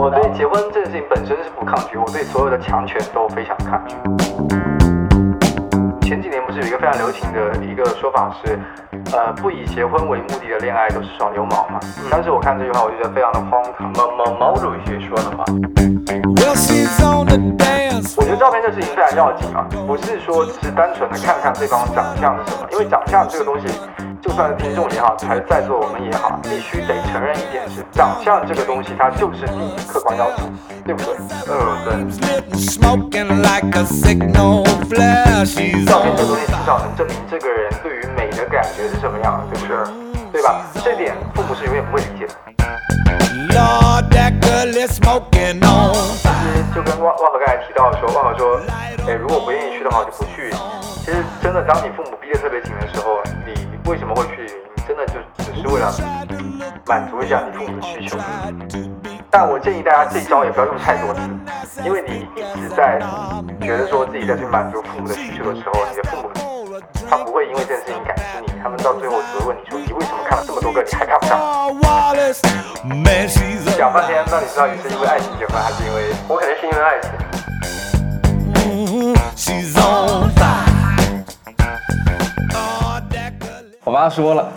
[0.00, 3.94] 我对结婚这件事情本身是不抗拒，我对所有的强权都非常抗拒。
[6.00, 8.58] 前几年不是有一个非常流行的一个说法是，
[9.12, 11.78] 呃，不以结婚为目的的恋爱都是耍流氓嘛。
[12.10, 13.92] 当时我看这句话，我就觉得非常的荒唐。
[13.92, 15.44] 毛毛毛主席说的嘛。
[18.16, 23.66] 我觉得照片这事情非常要紧啊，不是说只是单纯的看看对方长相是什么，因为长相这个东西，
[24.30, 30.46] 就算是听众也好，还是在座我们也好，必须得承认一件事，长相这个东西它就是第一客观要素，
[30.86, 31.16] 对不对？
[31.50, 32.56] 嗯，对。
[32.56, 35.42] smoking like a signal flare.
[35.44, 40.30] She's 照片这个东西至少能证明这个人对于美的感觉是什么样的，对不对？
[40.30, 40.62] 对吧？
[40.84, 42.34] 这点父母是永远不会理解的。
[43.50, 44.38] Lord, that
[44.86, 45.90] smoking on.
[46.22, 48.60] 其实就跟万万和刚才提到的说，万和说，
[49.08, 50.54] 哎，如果不愿意去的话，我就不去。
[51.04, 53.52] 其实真的，当你父母逼得特别紧的时候，你
[53.90, 54.46] 为什么会去？
[54.76, 55.92] 你真的就只是为了
[56.86, 58.16] 满足一下你父母的需求。
[59.28, 63.00] 但我建议大家这一招也不要用太多次，因为你一直在
[63.60, 66.30] 觉得说自己在去满足父母的需求的时候，你的父母
[67.10, 71.36] 他不会因为这件事情感激你，他们到最后只会问你说，你为什么看了这么多个，你还看不上
[73.76, 77.10] 讲半天，让你知道你是因为爱情结婚，还是因为我肯定是因为爱情。
[78.54, 80.69] mm, she's on fire.
[83.82, 84.52] 我妈说了，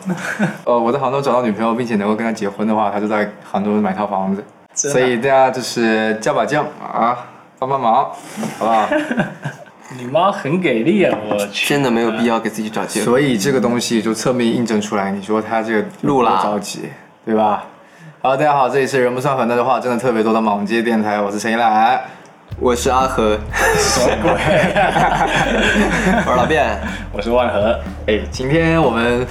[0.65, 4.43] 呃，我在杭州找到女朋友，并且能够跟她结婚的话，她就在杭州买套房子。
[4.73, 7.17] 所以大家就是加把劲啊，
[7.57, 8.11] 帮帮忙，
[8.59, 8.87] 好不好？
[9.97, 11.17] 你妈很给力啊！
[11.29, 13.05] 我去，真的没有必要给自己找借口。
[13.05, 16.89] 所以这个东西就侧面印证出来，你说她这个路了多着急，
[17.23, 17.63] 对吧？
[18.21, 22.01] 好，大家好，这里是人不算粉，但是话真的特别多的莽街电台，我是陈一兰。
[22.59, 23.37] 我是阿和，
[23.77, 24.31] 什么鬼？
[26.25, 26.79] 我是老卞。
[27.11, 29.25] 我是万和，哎，今天我们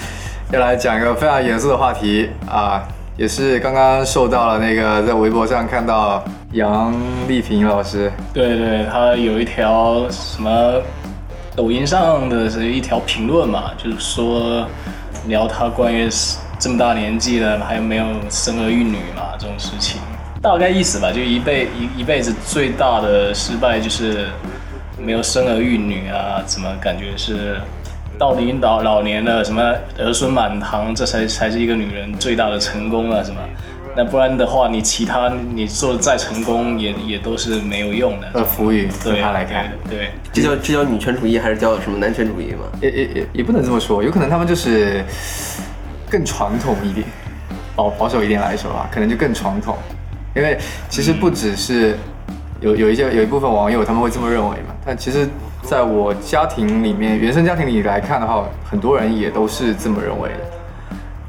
[0.51, 2.83] 要来讲一个非常严肃的话题啊，
[3.17, 6.93] 也是刚刚受到了那个在微博上看到杨
[7.27, 10.81] 丽萍老师，对对，她有一条什么
[11.57, 14.67] 抖音上的是一条评论嘛，就是说
[15.27, 16.09] 聊他关于
[16.59, 20.01] 这么大年纪了还有没有生儿育女嘛这种事情，
[20.43, 24.27] 大概意思吧，就一辈一一辈子最大的失败就是
[24.99, 27.61] 没有生儿育女啊，怎么感觉是
[28.19, 29.63] 到底老老年了什么
[29.99, 33.41] 儿孙满堂，这才才是一个女人最大的成功啊什么？
[33.95, 38.29] 那不然的话，你其他你做的再成功也也都是没有用的。
[38.33, 42.65] 呃，浮语，对对他来看，对对这叫这叫女权主义还是叫什么男权主义嘛？
[42.81, 45.05] 也也也也不能这么说，有可能他们就是
[46.11, 47.07] 更传统一点，
[47.77, 49.77] 保保守一点来说啊，可能就更传统，
[50.35, 51.97] 因为其实不只是
[52.61, 55.29] 有有一些有一部分网友他们会这么认为嘛，但其实
[55.63, 60.37] 在我家庭里面，原生家庭里来看的话，很多人也都是这么认为的。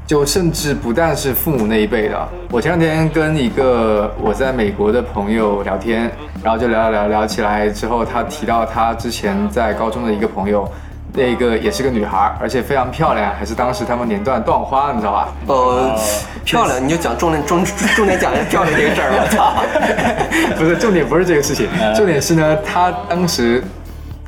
[0.06, 6.10] 就甚至不但是父母那一辈的啊，我前两天跟一个我在美国的朋友聊天，
[6.42, 10.70] 然后就聊聊聊起来之后，他提到他之前在高中的一个朋友，
[11.16, 15.28] 那个也是个女孩，而且非常漂亮，还是当时他们年段断花，你知道吧？
[15.46, 15.96] 呃，
[16.44, 17.64] 漂亮，你就讲重点重
[17.94, 19.10] 重点讲一下漂亮这个事儿。
[19.12, 20.58] 我 操！
[20.58, 23.62] 不是重点，不是这个事情，重点是呢，她当时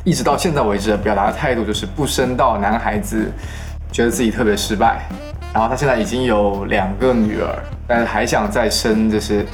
[0.05, 3.33] 一直到现在为止表达的态度就是不生到男孩子，
[3.91, 5.09] 觉得自己特别失败。
[5.53, 7.49] 然后她现在已经有两个女儿，
[7.89, 9.45] 但是还想再生，就是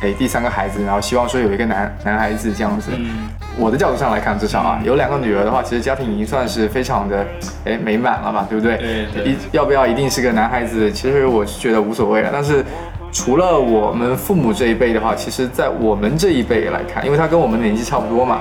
[0.00, 2.90] 给第三个孩子，然后希望说有一个男男孩子这样子。
[3.60, 7.26] 我的角度上来看，至少啊，有两个女儿的话，其实家庭已经算是非常的
[7.66, 8.78] 哎美满了嘛，对不对？
[8.78, 12.30] 对对一要不要一定是个男孩子，其实我是觉得无所谓了。
[12.32, 12.64] 但是
[13.12, 18.38] 除了我们父母这一辈的话，其实在我们这一辈来看，因为他跟我们年纪差不多嘛，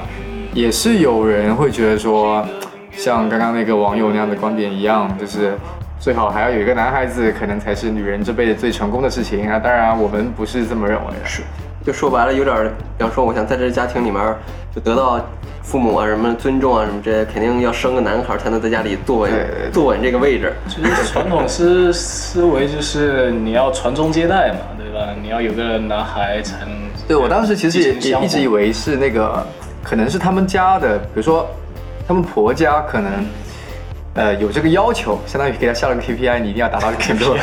[0.53, 2.45] 也是有人会觉得说，
[2.93, 5.53] 像刚刚那个网友那样的观点一样，就是
[5.99, 9.59] 最好还要有一个男孩子，可能才是女人这辈子最成功的事情啊。
[9.59, 11.27] 当然，我们不是这么认为的。
[11.27, 11.41] 是，
[11.85, 12.65] 就说白了，有点儿，
[12.97, 14.35] 比方说，我想在这家庭里面
[14.75, 15.19] 就得到
[15.63, 19.31] 父母啊什么尊重啊什么这些，肯定要生个男孩儿才能在家里坐稳
[19.71, 20.53] 坐稳这个位置。
[20.67, 25.07] 其实传统思 思维就是你要传宗接代嘛，对吧？
[25.21, 26.69] 你要有个男孩才能。
[27.07, 29.43] 对我当时其实也一直以为是那个，
[29.83, 31.47] 可能是他们家的，比如说
[32.07, 33.11] 他们婆家可能。
[34.19, 37.39] 呃，有这个要求，相当于给他下了个 KPI，你一定要达到这个 KPI。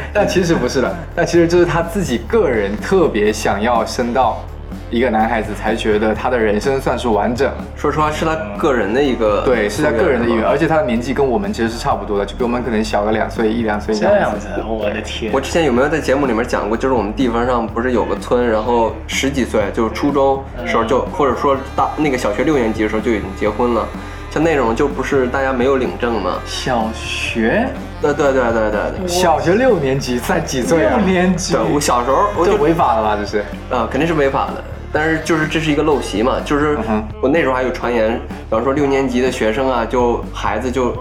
[0.10, 4.42] 但其实不是的，但其实就是他自己个人特别想要生到
[4.90, 7.52] 一个男孩子，才觉得他的人生算是完整。
[7.76, 14.06] 说实话，是他个人的一个对，是他个人的意愿，而且他的年纪跟我们其实是差不多的，就比我们可能小个两岁一两岁这。
[14.06, 15.30] 样子，我的天！
[15.30, 16.74] 我之前有没有在节目里面讲过？
[16.74, 23.86] 就是我们地方上不是有个村，然后十几岁，就是初中时候就，或者说大那个小学六年级的时候就已经结婚了，
[24.30, 27.68] 像那种就不是大家没有领证嘛，小学
[28.00, 29.08] 对对对对对对。
[29.08, 30.96] 小学六年级才几岁啊？
[30.96, 33.16] 六年级对，我小时候我这就违法了吧？
[33.18, 33.38] 这是。
[33.70, 34.62] 啊，肯定是违法的。
[34.92, 36.78] 但是就是这是一个陋习嘛，就是
[37.20, 40.96] 我那时候还有传言，比方说六年级的学生啊，就孩子就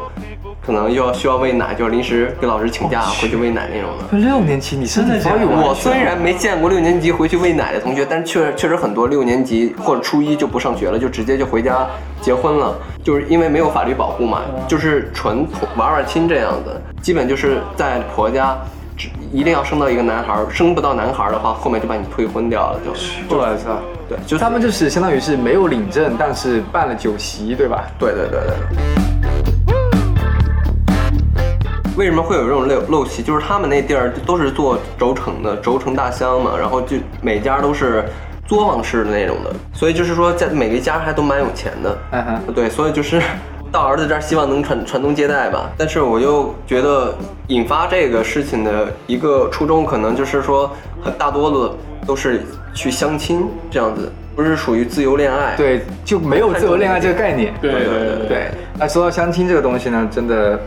[0.68, 4.18] 可能又要需要喂奶，就临时给老师请假回去喂奶那种的。
[4.18, 11.88] 六年级你身体发育完全我虽然没见过六年级回去喂奶的同学，但是确确实很多六年级或者初一就不上学了，就直接就回家
[12.22, 18.58] 结婚了，就是因为没有法律保护嘛，就是纯同玩玩亲这样子，基本就是在婆家。
[19.32, 22.92] 一定要生到一个男孩儿，生不到男孩儿的话，后面就把你退婚掉了，就
[23.36, 23.80] 我操！
[24.10, 27.84] 对，就他们就是相当于是没有领证，但是办了酒席，对吧？
[28.00, 29.47] 对对对对。
[31.98, 33.24] 为什么会有这种陋陋习？
[33.24, 38.06] 就是他们那地儿都是做轴承的，轴承大箱嘛，然后就每家都是
[38.46, 41.98] 作坊式的那种的，所以就是说在每个家还都蛮有钱的。
[42.12, 43.20] 嗯哼，对，所以就是
[43.72, 45.72] 到儿子这儿，希望能传传宗接代吧。
[45.76, 47.16] 但是我又觉得
[47.48, 50.72] 引发这个事情的一个初衷，可能就是说，
[51.02, 52.44] 很大多的都是
[52.76, 55.56] 去相亲这样子，不是属于自由恋爱。
[55.58, 57.52] 对，就没有自由恋爱这个概念。
[57.60, 60.60] 对对对对，那说到相亲这个东西呢，真的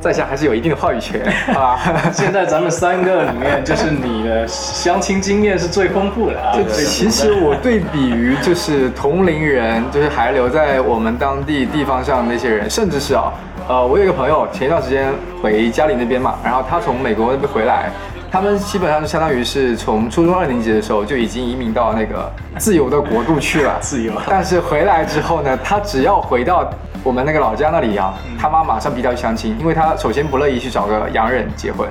[0.00, 1.20] 在下还是有一定的话语权，
[1.52, 1.78] 好吧？
[2.10, 6.56] 现在咱们三个里面，就是你的相亲经验是最丰富的啊。
[6.56, 13.30] 就其实我对比于就是同龄人，就是还留在我们当地地方上那些人，甚至是啊，
[13.68, 15.12] 呃，我有一个朋友前一段时间
[15.42, 17.90] 回家里那边嘛，然后他从美国那边回来，
[18.32, 31.88] 他们基本上就相当于是从初中二年级的时候就已经移民到那个自由的国度去了， 自由但是回来之后呢，他只要回到我们那个老家那里啊，他妈马上逼他去相亲，因为他首先不乐意去找个洋人结婚，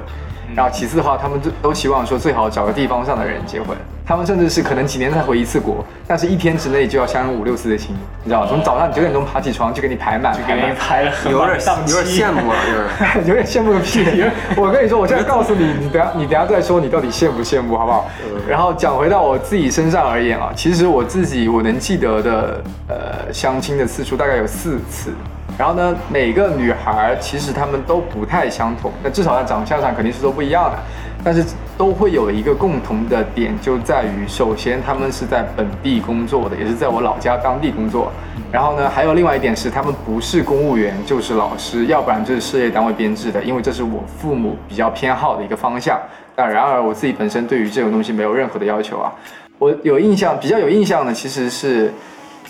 [0.55, 3.75] 然后其次的话，他们都都希望说最好找个地方上的人结婚。
[4.09, 8.47] 他们甚至是可能几年才回一次国，但是一天之内就要相五六次的亲，你知道吗？
[8.49, 13.27] 从早上九点钟爬起床就给你排满，就给你排了很有点满档期有点羡慕啊，就是。
[13.29, 14.23] 有点羡慕个屁！
[14.57, 18.09] 我跟你说，我现在告诉你，你等下你等下再说，你到底羡不羡慕，好不好？
[18.47, 25.13] 然后讲回到我自己身上而言啊，其实我自己我能记得的，呃，相亲的次数大概有四次。
[25.55, 30.79] 然后呢，每个女孩儿其实她们都不太相同，那至少在长相上肯定是都不一样的，
[31.23, 31.43] 但是
[31.77, 38.11] 都会有一个共同的点，就在于首先他们是在本地工作的，也是在我老家当地工作。
[38.51, 45.99] 然后呢，还有另外一点是，他们不是公务员就是老师，要不然就是事业单位编制的，因为这是我父母比较偏好的一个方向。
[46.35, 49.11] 但然而我自己本身对于这种东西没有任何的要求啊。
[49.59, 51.93] 我有印象，比较有印象的其实是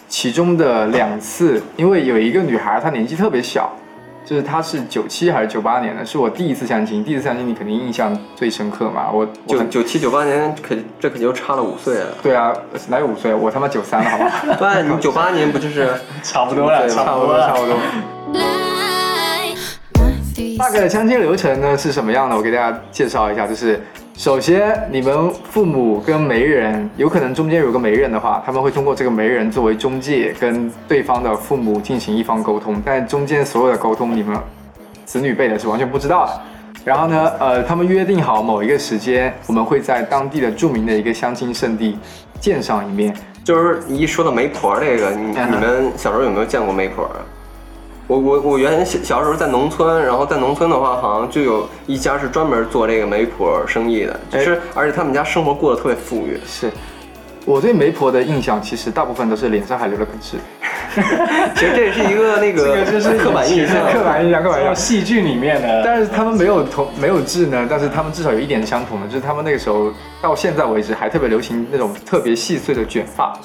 [0.08, 3.70] 其中的两次，因为有一个女孩她年纪特别小，
[4.30, 9.10] 就是他是九七还是九八年的，是我第一次相亲，第一次相亲你肯定印象最深刻嘛。
[9.12, 12.16] 我我九九七九八年可这可就差了五岁了。
[12.22, 12.54] 对啊，
[12.90, 13.34] 哪有五岁？
[13.34, 14.32] 我他妈九三了，好吧？
[14.60, 15.90] 对，你九八年不就是
[16.22, 17.76] 差不多了，对差不多了，差不多。
[20.58, 22.36] 大概的相亲流程呢是什么样的？
[22.36, 23.80] 我给大家介绍一下，就是
[24.16, 34.38] 首先你们父母跟媒人，有可能中间有个媒人的话，他们会通过这个媒人作为中介，跟对方的父母进行一方沟通，但中间所有的沟通，你们
[35.06, 36.42] 子女辈的是完全不知道的。
[36.86, 41.98] 然后呢，呃，他们约定好某一个时间，我们会在当地的著名的一个相亲圣地
[42.40, 43.14] 见上一面。
[43.44, 47.18] 就是一说到媒婆这个，你嗯你们小时候有没有见过媒婆啊？
[48.10, 56.40] 我我我原来小小时候在农村，然后在农村的话，好像就有一家是专门做这个媒婆生意的，就是而且他们家生活过得特别富裕。
[56.44, 56.72] 是
[57.46, 60.38] 我对媒婆的印象，其实大部分都是脸上还留了根痣。
[61.56, 64.76] 其实这也是一个那个这个就是刻板印象，刻板印象，刻板印象。
[64.76, 73.38] 戏剧里面的，但是他们没有同没有痣呢，但是他们至少有一点相同的，就是他们那个时候到现在为止还特别流行那种特别细碎的卷发，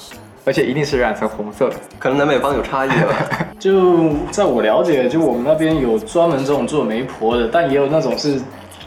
[0.45, 1.75] 而且一定是染成红色的。
[1.99, 3.29] 可能南北方有差异吧。
[3.59, 8.39] 就在我了解，就我们那边有专门这种做媒婆的，但也有那种是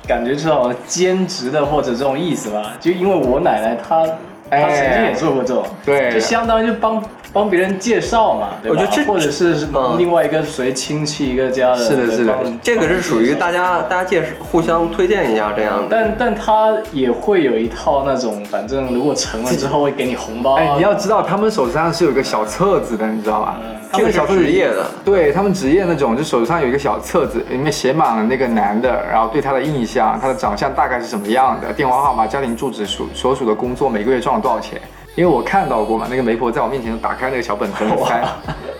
[0.06, 2.74] 感觉这种兼职的或者这种意思吧。
[2.80, 4.06] 就因为我奶奶她
[4.50, 7.02] 她曾经也做过这种，对就相当于就帮
[7.32, 8.76] 帮别人介绍嘛，对吧？
[8.78, 15.86] 我觉得这或者是嗯另外一个谁亲戚一个家的，是的是的这个是属于大家大家介绍互相推荐一下这样的。
[15.90, 20.60] 但但他也会有一套那种，反正如果成了之后会给你红包啊。
[20.60, 23.56] 哎，你要知道，他们手上是有一个小册子的，你知道吧？
[23.90, 34.80] 他这个小册子职业的，对他们职业那种，就手上有一个小册子，里面写满了那个男的，然后对他的印象，他的长相大概是什么样的，电话号码、家庭住址、属所属的工作，每个月赚了多少钱。
[35.14, 38.22] 因为我看到过嘛，那个媒婆在我面前打开那个小本子翻，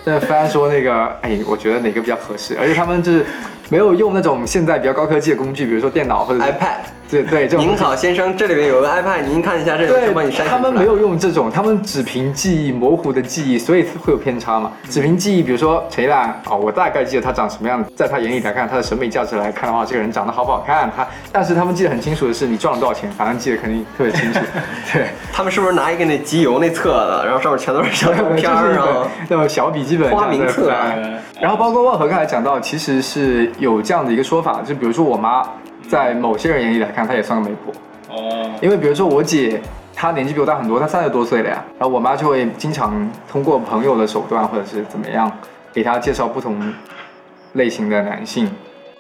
[0.05, 3.27] 在翻说那个，哎，我觉得哪个比较合适，而且他们就是
[3.69, 6.77] 没有用那种现在比较高科技的工具，比如说电脑或者 iPad
[7.11, 10.47] 对对，这种您好，先生，这里面有个 iPad，您看一下，这个帮你筛选。
[10.47, 14.71] 他们没有用这种，他们只凭记忆模糊的记忆，所以会有偏差嘛。
[14.91, 24.41] 只凭记忆，比如说陈一兰，哦，我大概记得他长什么样子，在他眼里来看，他的审美价值来看的话，这个人长得好不好看，他，但是他们记得很清楚的是你赚了多少钱，反正记得肯定特别清楚。
[24.93, 30.93] 对，他们是不是拿一个那集邮那册子，然后上面全都是小照片儿，然后那种小笔记本花名册啊
[31.41, 35.43] 然后包括万和刚才讲到，其实是有这样的一个说法，就比如说我妈，
[35.89, 37.73] 在某些人眼里来看，她也算个媒婆。
[38.15, 39.61] 哦，因为比如说我姐，
[39.95, 41.65] 她年纪比我大很多，她三十多岁了呀。
[41.79, 45.31] 然后我妈就会经常通过朋友的手段或者是怎么样，
[45.73, 46.73] 给她介绍不同
[47.55, 48.49] 类型的男性，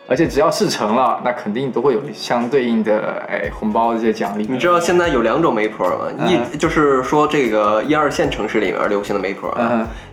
[0.08, 4.46] 而且只要事成了，那肯定都会有相对应的哎红包这些奖励。
[4.48, 6.06] 你知道现在有两种媒婆吗？
[6.26, 9.54] 一就是说这个一二线城市里面流行的媒婆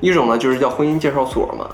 [0.02, 1.66] 一种呢就是叫婚姻介绍所嘛，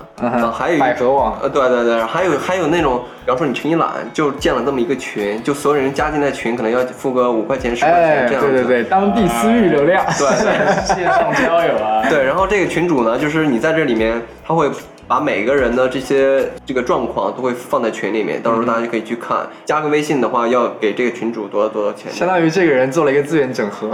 [0.78, 8.52] 百合网呃对对对，还有还有那种，比方说你群一懒，就建了这么一个群，就所有人加进来群，可能要付个五块钱十块哎，钱这样子。
[8.52, 10.04] 对对对，当地私域流量。
[10.16, 14.70] 对对 线上交友啊，对，然后这个群主呢，就是你在这里面，他会
[15.12, 19.46] 把每个人的这些这个状况都会放在群里面，到时候大家就可以去看。
[19.66, 22.10] 加个微信的话，要给这个群主多少多少钱。
[22.10, 23.90] 相当于这个人做了一个资源整合。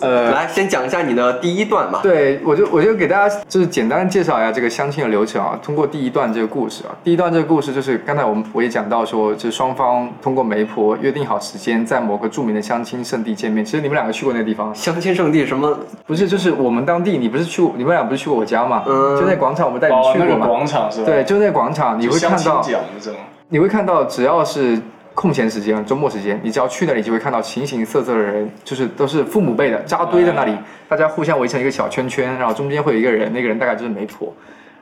[0.00, 2.00] 呃，来，先讲一下你的第一段吧。
[2.02, 5.58] 对，我就我就给大家就是简单介绍一下这个相亲的流程啊。
[5.62, 13.64] 通过第一段这个故事啊，第一段这个故事就是刚才我们我也讲到说，就是双方通过媒婆约定好时间，在某个著名的相亲圣地见面。
[13.64, 15.76] 其实你们两个去过那个地方，相亲圣地什么？
[16.06, 16.28] 不是？
[16.28, 17.72] 就是我们当地，你不是去过？
[17.76, 18.84] 你们俩不是去过我家嘛？
[18.86, 20.34] 嗯就那广场，我们带你哦，去过嘛？
[20.38, 21.06] 那个广场是吧？
[21.06, 22.64] 对，，就那广场，你会看到，
[23.48, 24.78] 你会看到，只要是
[25.18, 30.52] 空闲时间、周末时间，你只要去那里，就会看到形形色色的人，就是都是父母辈的，扎堆在那里，
[30.88, 34.32] 大家互相围成一个小圈圈，然后中间会有一个人，那个人大概就是媒婆。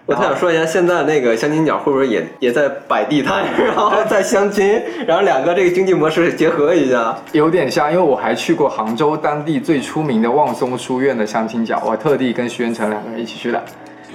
[0.05, 7.16] 我特想说一下，现在那个相亲角会不会也也在摆地摊，然后在相亲，然后两个这个经济模式结合一下？
[7.33, 13.62] 有点像，因为我还去过杭州当地最出名的望松书院的相亲角，我还特地跟徐元成两个人一起去的。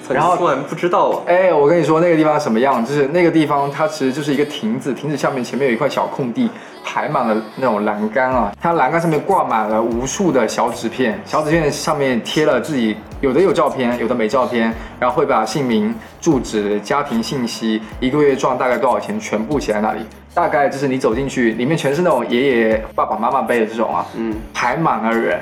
[0.09, 6.49] 然后突然不知道啊，哎，我跟你说那个地方什么样，就是那个地方它其实就是一个亭子，亭子下面前面有一块小空地，
[6.83, 19.99] 排满了那种栏杆啊，它栏杆上面挂满了无数的小纸片，小纸片上面贴了自己有的有照片，有的没照片，然后会把姓名、住址、家庭信息、一个月赚大概多少钱全部写在那里。
[20.33, 25.37] 大概就是你走进去，里面全是那种爷爷、爸爸妈妈辈的这种啊，嗯，排满了人，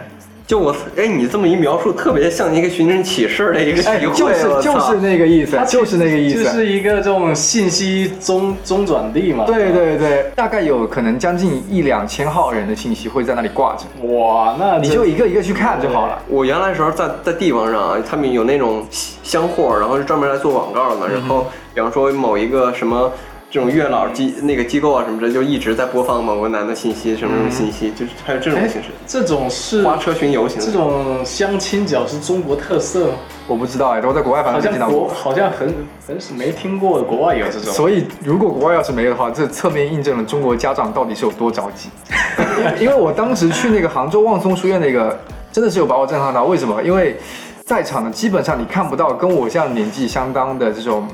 [0.50, 3.84] 就我哎，你这么一描述，特别像一个寻人启事的一个
[4.16, 9.46] 就是就是那个意思，就是那个意思，就是一个这种信息中中转地嘛。
[9.46, 16.20] 对对对，大概有可能将近一两千号人的信息会在那里挂着，哇，那你就一个一个去看就好了。
[16.28, 18.84] 我原来的时候在在地方上啊，他们有那种
[19.22, 21.06] 箱货，然后是专门来做广告的嘛。
[21.08, 23.12] 然后比方说某一个什么
[23.52, 30.66] 这种月老机那个机构啊什么的，就一直在播放某个男的信息，什么什么信息，就是还有这种哎形式，这种是花车巡游型的。
[30.68, 33.14] 这种相亲角是中国特色吗，
[33.48, 35.08] 我不知道哎，我在国外反好像正没见到过。
[35.08, 35.74] 国好像很
[36.08, 37.74] 很是没听过，国外有这种。
[37.74, 41.90] 所以如果国外要是没有的话，这侧面印证了中国家长到底是有多着急。
[42.80, 45.20] 因为我当时去那个杭州望松书院那个，
[45.52, 46.44] 真的是有把我震撼到。
[46.44, 46.84] 为什么？
[46.84, 47.18] 因为
[47.66, 51.08] 在场的基本上你看不到跟我这样年纪相当的这种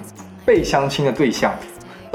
[0.46, 1.54] 被相亲的对象，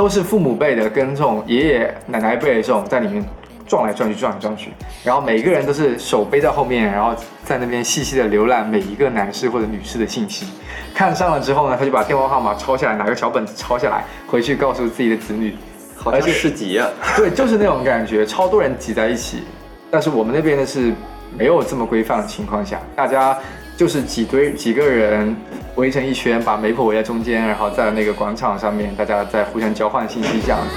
[0.00, 3.22] 都是父母辈的跟这种爷爷奶奶辈的这种在里面
[3.66, 4.70] 撞来撞去，撞来撞去，
[5.04, 7.14] 然后每一个人都是手背在后面，然后
[7.44, 10.46] 在那边细细的浏览每一个男士或者女士的信息，
[10.94, 15.54] 看上了之后呢，他就把电话号码抄下来，拿个小本子抄下来，回去告诉自己的子女。
[15.94, 19.42] 好像市集啊， 对，就是那种感觉，超多人挤在一起。
[19.90, 20.94] 但是我们那边呢是
[21.36, 23.36] 没有这么规范的情况下，大家
[23.80, 25.34] 就是几堆几个人
[25.76, 30.74] 围成一圈，把媒婆围在中间，然后在那个广场上面，大家在互相交换信息这样子。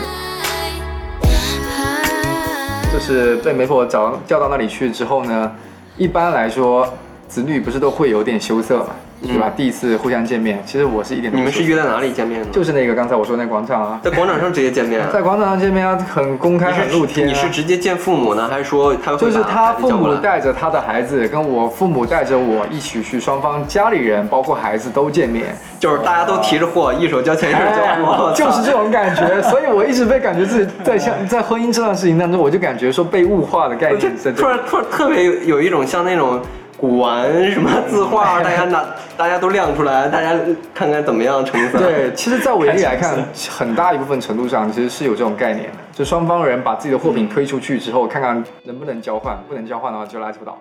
[2.94, 5.52] 就是被媒婆找叫到那里去之后呢，
[5.98, 6.88] 一般来说，
[7.28, 8.92] 子女不是都会有点羞涩嘛，
[9.28, 9.52] 对吧？
[9.56, 12.48] 第一次互相见面，其实我是一点都你们是约在哪里见面的？
[12.52, 15.10] 就是那个刚才我说那广场啊，在广场上直接见面啊。
[15.14, 17.30] 在广场上见面啊，很公开、很露天、啊。
[17.30, 29.42] 你是直接见父母呢，还是说他就是他父母带着他的孩子，跟我父母带着我一起去，双方家里人包括孩子都见面，就是大家都提着货，一手交钱一手交货，哎就是这种感觉。
[29.44, 34.48] 所以我一直被感觉自己在像 在婚姻这段事情当中，我就感觉说被物化的概念突。
[34.48, 36.42] 然突然特别有有一种像那种
[36.84, 38.86] 古玩什么字画，大家拿
[39.16, 40.38] 大家都亮出来，大家
[40.76, 41.78] 看看怎么样成色。
[41.78, 43.18] 对，其实，在我眼里来看，
[43.50, 50.58] 很大一部分程度上其实是有这种概念的，就双方人把自己的货品推出去之后，看看能不能交换，不能交换的话就拉不倒。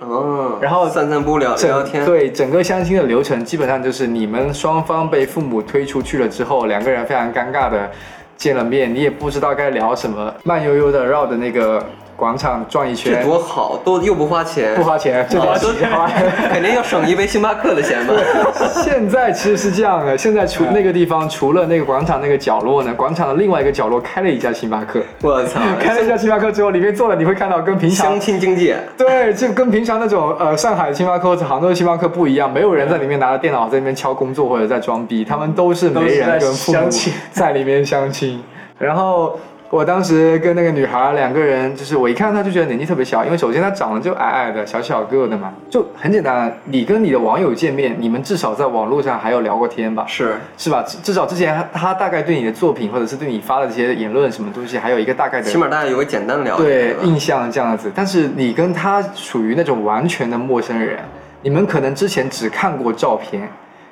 [0.00, 7.90] 嗯，然后散散步聊聊天，对整个相亲的流程，基本上就是你们双方被父母推出去了之后，两个人非常尴尬的
[8.34, 11.84] 见了面，你也不知道该聊什么，慢悠悠的绕着那个
[12.20, 16.06] 广场转一这圈，多好，都又不花钱，不花钱，这点钱花。
[16.52, 18.12] 肯定要省一杯星巴克的钱吧？
[18.84, 25.00] 现在其实是这样的，现在除那个地方除了那个广场那个角落呢，广场的另外一个角落开了一家星巴克。
[25.22, 36.88] 我操， 开了一家星巴克之后，里面坐了你会看到跟平常相亲经济，对，就跟平常那种呃上海的星巴克或者杭州的星巴克不一样，没有人在里面拿着电脑在那边敲工作或者在装逼，他们都是没人跟父母
[37.32, 38.42] 在里面相亲。
[38.78, 39.38] 然后
[39.70, 46.52] 我当时跟那个女孩两个人，就是我一看她就觉得年纪特别小，因为首先她长得就矮矮的、小小个的嘛，就很简单。
[46.64, 50.04] 你跟你的网友见面，你们至少在网络上还有聊过天吧？
[50.08, 50.82] 是是吧？
[50.82, 60.98] 至至少之前他他大概对你的作品或者是对你发的这些言论什么东西，还有一个大概的起码大家有个简单的了解，对印象这样子，但是你跟他属于那种完全的陌生人，
[61.42, 63.48] 你们可能之前只看过照片，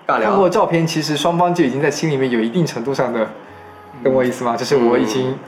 [0.08, 3.28] 看过，照片，其实双方就已经在心里面有一定程度上的，
[4.02, 4.56] 懂我意思吗？
[4.56, 5.38] 就是我已经，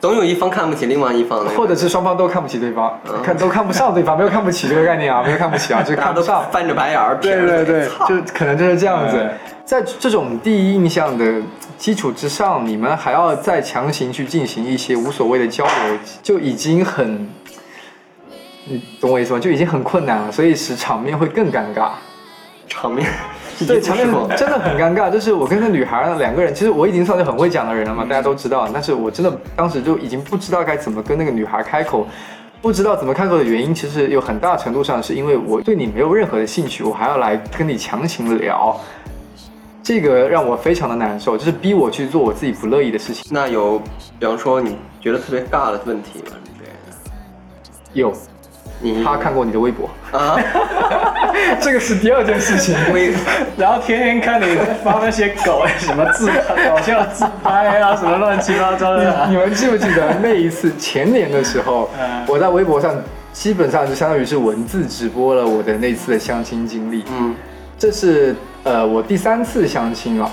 [0.00, 6.44] 总有一方看不起另外一方的，或者是双方都看不起对方，嗯看都看不上对方，没有看不起这个概念啊， 没有看不起啊，就看不上。
[6.50, 9.28] 翻着白眼儿，对对对，就可能就是这样子对。
[9.64, 11.40] 在这种第一印象的
[11.78, 17.28] 基础之上，你们还要再强行去进行一些无所谓的交流，就已经很，
[18.64, 19.38] 你懂我意思吗？
[19.38, 21.90] 就已经很困难了，所以使场面会更尴尬。
[22.66, 23.06] 场面，
[23.66, 25.10] 对，场面是吗真的很尴尬。
[25.10, 28.68] 就是我跟那女孩儿两个人，其实我已经算是很会讲的人了嘛，大家都知道。
[28.72, 32.06] 但是我真的当时就已经不知道该怎么跟那个女孩开口，
[32.62, 38.78] 不知道怎么开口的原因，其实有很大程度上是因为我对你没有任何的兴趣，我还要来跟你强行聊，
[39.82, 43.24] 这个让我非常的难受，就是逼我去做我自己不乐意的事情。
[43.30, 43.78] 那有，
[44.18, 46.36] 比方说你觉得特别尬的问题吗？
[46.44, 47.10] 之类的
[47.92, 48.12] 有，
[48.80, 50.38] 你他看过你的微博，啊？
[51.60, 52.74] 这个是第二件事情。
[52.92, 53.12] 微
[53.56, 62.94] 然后天天看你发那些狗什么自拍搞笑自拍啊，什么乱七八糟的啊、你们记不记得那一次前年的时候嗯，我在微博上
[63.32, 67.04] 基本上就相当于是文字直播了我的那次的相亲经历。
[67.10, 67.34] 嗯，
[67.78, 68.34] 这是
[68.64, 70.30] 呃我第三次相亲了，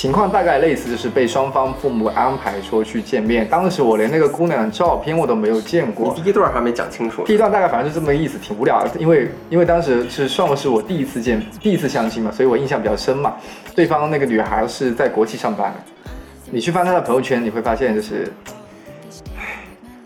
[0.00, 3.46] 情况大概类似，就是被双方父母安排说去见面。
[3.46, 6.24] 当时我连那个姑娘的照片我都没有见过你过。
[6.24, 7.34] 第一段还没讲清楚第。
[7.34, 8.90] 一段大概反正就这么个意思，挺无聊的。
[8.98, 13.34] 因为因为当时是算是我第一次见第一次相亲嘛，所以我印象比较深嘛。
[13.74, 16.10] 对方那个女孩是在国企上班的，
[16.50, 18.52] 你去翻她的朋友圈，你会发现就是，唉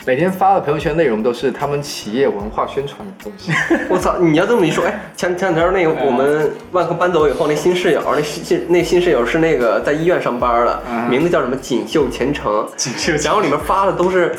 [0.07, 3.51] 每天发的朋友圈内容都是他们企业文化宣传的东西。
[3.89, 4.19] 我操！
[4.19, 14.35] 你要这么一说，哎，前前两天那个我们万科搬走以后，那新室友，那新那新室友是那个在医院上班的，嗯名字叫什么锦绣前程，锦绣前程然后里面发的都是。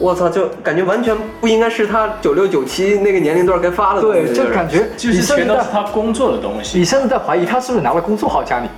[0.00, 4.22] 我操，就感觉完全不应该是他九六九七那个年龄段该发的东西。
[4.22, 6.78] 对，就感觉就是全都是他工作的东西。
[6.78, 8.68] 你甚至在怀疑他是不是拿了工作号加你，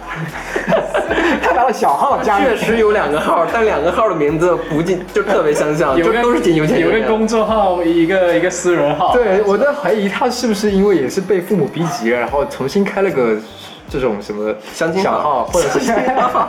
[1.40, 2.44] 他拿了小号加你。
[2.44, 6.90] 确实有两个号，但两个号的名字不尽就特别相像，有个就都是锦绣前程。
[6.90, 9.12] 有个工作号，一个一个私人号。
[9.12, 13.36] 对，我在怀疑他是不是因为也是被父母逼急了，然后重新开了个
[13.88, 15.78] 这种什么相亲小号，或者是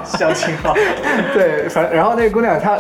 [0.04, 0.74] 相亲号。
[1.32, 2.80] 对，反然后那个姑娘她，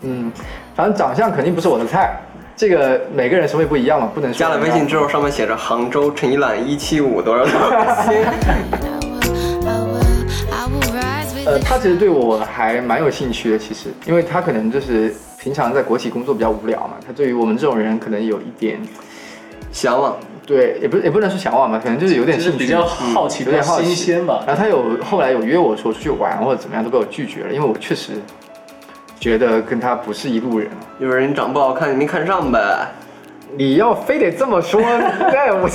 [0.00, 0.32] 嗯，
[0.76, 2.14] 反正长相肯定不是我的菜，
[2.54, 7.70] 这个每个人审美不一样嘛，不能说加了微信之后，上面写着杭州陈一览一七五多少多少
[11.46, 18.78] 呃，他其实对我还蛮有兴趣的，其实，因为他可能就是平常在国企工作比较无聊嘛，他对于我们这种人可能有一点，
[19.72, 24.42] 向往，对，也不也不能说向往吧，可能就是有点兴趣，就是比较好奇，比较有点好奇新鲜吧。
[24.46, 28.12] 然后他有后来有约我说出去玩或者怎么样，都被我拒绝了，因为我确实
[29.18, 30.68] 觉得跟他不是一路人。
[30.98, 32.86] 有人长不好看，你没看上呗？
[33.58, 34.80] 你要非得这么说，
[35.32, 35.68] 那我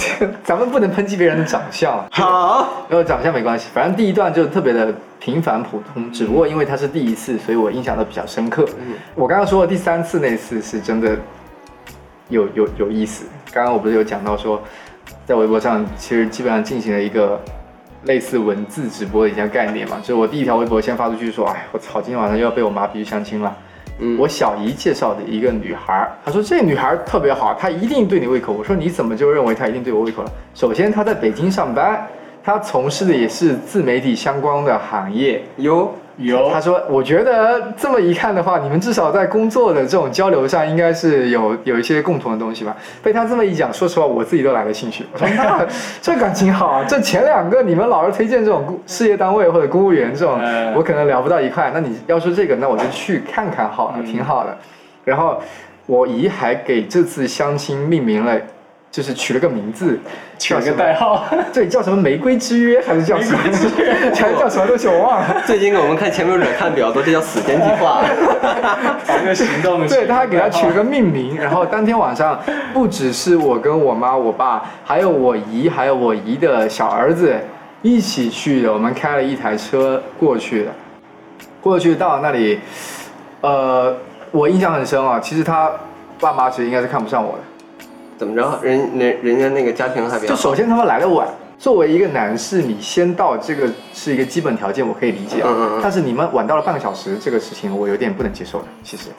[0.43, 2.05] 咱们不能抨击别人的长相。
[2.11, 8.67] 好，没有长相没关系，反正第一段就特别的平凡普通，只不过因为他是第一次，所以我印象都比较深刻。
[9.15, 11.17] 我刚刚说的第三次那次是真的
[12.29, 13.25] 有有有意思。
[13.51, 14.61] 刚刚我不是有讲到说，
[15.25, 17.41] 在微博上其实基本上进行了一个
[18.05, 23.55] 类似文字直播的一些概念嘛，就是我第一条微博先发出去说，哎，我操，今天晚上又要被我妈逼去相亲了。
[24.03, 28.51] 嗯我小姨介绍的一个女孩儿，她说这女孩儿特别好，她一定对你胃口。
[28.51, 30.31] 我说你怎么就认为她一定对我胃口了？
[30.55, 32.07] 首先她在北京上班，
[32.43, 35.43] 她从事的也是自媒体相关的行业。
[35.57, 42.75] 有有他说，我觉得这么一看的话，你们至少在工作的这种交流上，应该是有有一些共同的东西吧。
[43.01, 45.05] 被他这么一讲，说实话，我自己都来了兴趣。
[45.13, 45.65] 我说那
[46.01, 51.71] 这感情好啊，这前两个你们老是推荐这种公事业单位或者公务员这种，嗯我可能聊不到一块。
[51.73, 54.57] 那你要说这个，那我就去看看好了，挺好的。
[55.03, 55.41] 然后
[55.87, 58.39] 我姨还给这次相亲命名了
[58.91, 59.97] 就是取了个名字，
[60.37, 61.23] 取了个代号，
[61.53, 63.39] 对，叫什么玫瑰之约 还是叫什么？
[63.41, 63.49] 还
[64.29, 65.41] 是叫什么东西我忘了。
[65.45, 68.03] 最近我们看前面者看表都这叫死间计划。
[69.07, 72.37] 把这个行动对，他还给他取了个命名，然后当天晚上
[72.73, 77.33] 不只是我跟我妈、我爸，还有我姨，还有我姨的小儿子
[77.81, 78.73] 一起去的。
[78.73, 80.71] 我们开了一台车过去的，
[81.61, 82.59] 过去到那里，
[83.39, 83.95] 呃，
[84.31, 85.17] 我印象很深啊。
[85.19, 85.71] 其实他
[86.19, 87.39] 爸妈其实应该是看不上我的。
[88.21, 88.59] 怎么着？
[88.61, 90.35] 人人人家那个家庭还比较。
[90.35, 95.49] 就首先他们来的晚，作为一个男士，你先到这个是一个基本条件，我可以理解啊。
[95.49, 99.09] 嗯嗯嗯但是你们晚到了半个小时，这个事情我有点不能接受的，其实，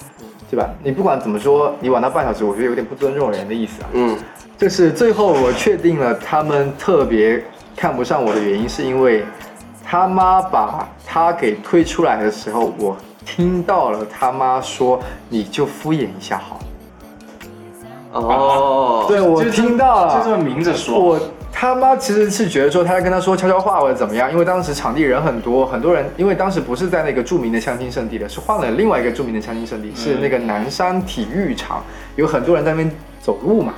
[0.48, 0.70] 对吧？
[0.84, 3.88] 你不管怎么说，你晚到半小时，我觉得有点不尊重人的意思啊。
[3.92, 4.16] 嗯，
[4.56, 7.42] 就是最后我确定了，他们特别
[7.74, 9.24] 看不上我的原因，是因为
[9.84, 16.60] 他妈把他给推出来的时候，我听到了他妈说：“你就敷衍一下好。
[18.12, 21.20] 哦，对我就听到了，就这么明着说，我
[21.50, 31.82] 他妈其实是觉得说他在跟他说悄悄话或者怎么样，因为当时场地人很多，很多人，因为当时不是在那个著名的相亲圣地的，是换了另外一个著名的相亲圣地，是那个南山体育场，
[32.16, 33.72] 有很多人在那边走路嘛，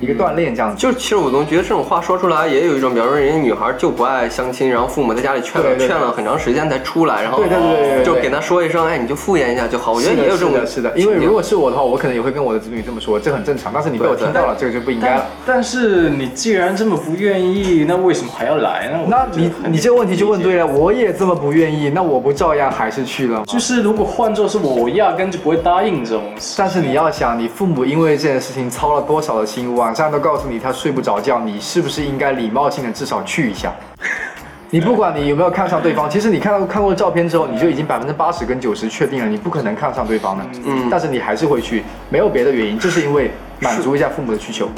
[0.00, 0.76] 一个锻炼这样子。
[0.78, 9.92] 就其实我总觉得这种话说出来也有一种，比方说人家女孩就不爱相亲，然后父母在家里劝了劝了很长时间才出来，然后对对对对对对就给她说一声，哎，你就敷衍一下就好。
[9.92, 13.72] 我觉得也有这种是的，因为如果是我的话，我可能也会跟我的子女这么说，这很正常。
[13.74, 15.26] 但是你被我听到了，这个就不应该了。
[15.46, 18.98] 但是你既然这么不愿意，那为什么还要来呢？
[19.08, 23.44] 那你你这个问题就问对了，我也这么不愿意，那我不照样还是去了吗？
[23.46, 26.54] 就是如果换做是我，我压根就不会答应这种事。
[26.58, 33.72] 但是你要想，你父母因为这件事情操了多少的心，晚上都告诉你他睡不着觉，你是不是应该礼貌性的至少去一下？
[34.68, 40.44] 你不管你有没有看上对方，其实你看到看过照片之后，你就已经百分之八十跟九十确定了，你不可能看上对方的。
[40.66, 44.68] 嗯但是你还是会去，没有别的原因，就是因为满足一下父母的需求。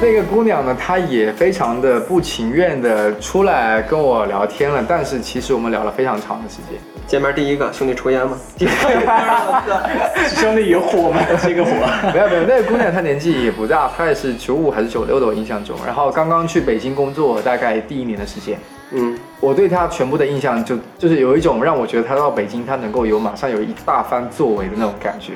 [0.00, 6.80] 那个姑娘呢，她也非常的不情愿的出来跟我聊天了，但是其实我们聊了非常长的时间。
[7.08, 8.36] 见面第一个兄弟抽烟吗？
[10.36, 11.20] 兄弟有火吗？
[11.42, 11.70] 这个火。
[12.12, 15.74] 没有没有，那个姑娘她年纪也不大，她也是九五还是九六的，我印象中。
[15.86, 18.58] 然后刚刚去北京工作，大概第一年的时间。
[18.90, 25.32] 嗯，我对她全部的印象就就是有一种让我觉得她到北京，她能够有马上有一大番作为的那种感觉。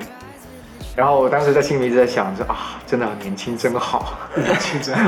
[0.95, 4.15] 然后我当时在心里一直在想着啊，真的很年轻，真好，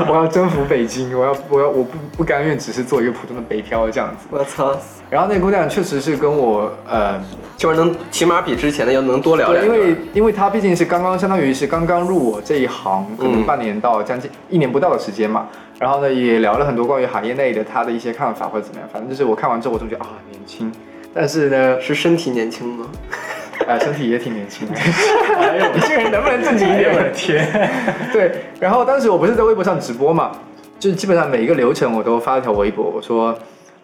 [0.09, 4.25] 我要征服北京，我要我要我不不甘愿只是做一个普通的北漂这样子。
[4.31, 4.75] 我操，
[5.11, 7.21] 然后那姑娘确实是跟我呃
[7.55, 15.47] 就是能起码比之前的要能多聊聊，因为因为她毕竟是刚刚，相当于是刚刚入我这一行，可能嗯半年到将近一年不到的时间嘛。
[15.77, 18.89] 然后呢，也聊了很多关于行业内的她的一些看法或者怎么样。
[18.91, 20.71] 反正就是我看完之后，我总觉得啊年轻，
[21.13, 22.87] 但是呢，是身体年轻吗？
[23.67, 24.73] 呃身体也挺年轻的。
[25.37, 26.93] 哎呦，你这个人能不能正经一点？
[26.93, 27.69] 我的天！
[28.11, 30.31] 对，然后当时我不是在微博上直播嘛，
[30.79, 33.37] 就是基本上每一个流程我都发了条微博，我说，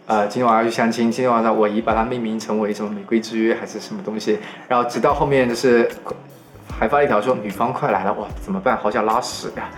[0.06, 5.90] 呃，今天晚上要去相亲，今天晚上我姨把它命名成为什么玫瑰之约还是什么东西，然后直到后面就是
[6.80, 8.78] 还发了一条说女方快来了，哇，怎么办？
[8.78, 9.70] 好想拉屎呀！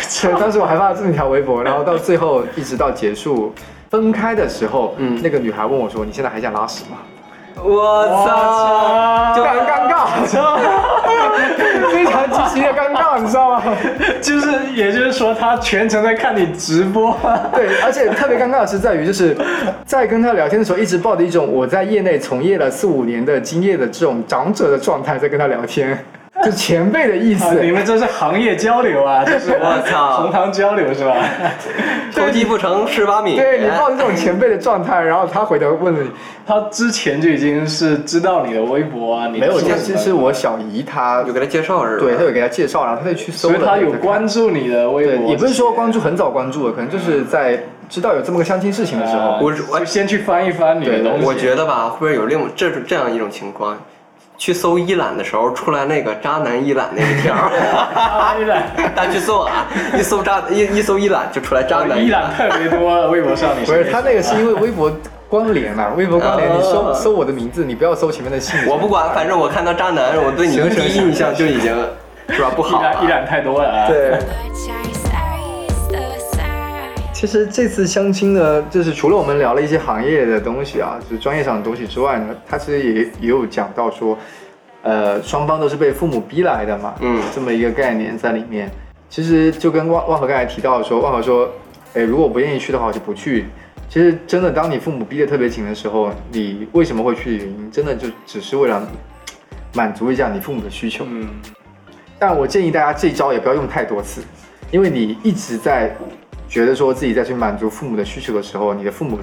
[0.00, 3.52] 所以当时我还发了这么一条微博，然后到最后一直到结束
[3.90, 6.98] 分开的时候，嗯那个女孩问我说，你现在还想拉屎吗？
[7.62, 9.34] 我操！
[9.34, 10.62] 就很尴尬，知道吗
[11.90, 13.62] 非常极其的尴尬，你知道吗？
[14.20, 17.16] 就是，也就是说，他全程在看你直播。
[17.54, 19.36] 对，而且特别尴尬的是在于，就是
[19.84, 25.98] 在跟他聊天的时候，一直抱着一种我在业内从业了四五年的经验的这种长者的状态在跟他聊天，
[26.44, 27.60] 就前辈的意啊思。
[27.62, 31.14] 你们这是行业交流啊，就是我操 同行交流是吧？
[32.14, 33.36] 投机不成蚀把米。
[33.36, 36.10] 对你抱着这种前辈的状态，然后他回头问你，
[36.46, 42.04] 他之前就已经是知道你的微博啊，你没有，其实是我小姨她有，给他介绍是吧？
[42.04, 51.26] 对，她有给他介绍，然后他就去搜了，所以他有关注你的微对，博，也不是说关注很早关注的，可能就是在知道有这么个相亲事情的时候，我我就先去翻一翻你的对东西。
[51.26, 53.76] 我觉得吧，会不会有另这这样一种情况？
[54.38, 58.62] 去搜一览的时候，出来那个渣男一览那一条儿， 依然
[58.94, 59.66] 大家去搜啊，
[59.98, 64.90] 一搜渣一一搜一览就出来渣男依然特别多，微博上你不是他那个是因为微博
[65.28, 68.56] 关联了，微博关联，你搜搜我的名字，你不要搜前面的姓。
[68.68, 71.74] 我不管，反正我看到渣男，我对你行行第一印象就已经
[72.30, 73.88] 是吧不好了依然太多了啊。
[73.88, 74.16] 对。
[77.18, 84.16] 其实这次相亲呢，就是除了我们聊了一些行业的东西啊，就是专业上的东西之外呢，他其实也也有讲到说，
[84.82, 88.70] 呃，双方都是被父母逼来的嘛，嗯这么一个概念在里面。
[89.10, 91.50] 其实就跟万万和刚才提到的说，万和说，
[91.92, 93.46] 哎，如果我不愿意去的话，我就不去。
[93.88, 98.88] 其实真的，当你父母逼得特别紧的时候，你为什么会去的原因，真的就只是为了
[99.74, 101.04] 满足一下你父母的需求。
[101.08, 101.26] 嗯，
[102.16, 104.22] 但我建议大家这一招也不要用太多次，
[104.70, 105.92] 因为你一直在
[106.48, 109.18] 觉得说自己在去满足父母的需求的时候，你的父母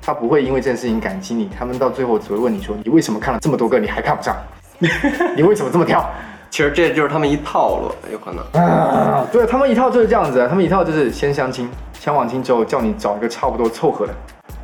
[0.00, 4.34] 他不会因为这件事情感激你，他们到最后只会问你说你为什么看了这么多个你还看不上，
[5.36, 6.04] 你为什么这么挑？
[6.48, 8.62] 其实这就是他们一套路，有可能。
[8.62, 11.68] 啊，对他们一套就是这样子，他们一套就是先相亲，
[12.00, 14.14] 相完亲之后叫你找一个差不多凑合的，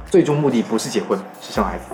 [0.07, 1.85] 最终目的不是结婚，是生孩子。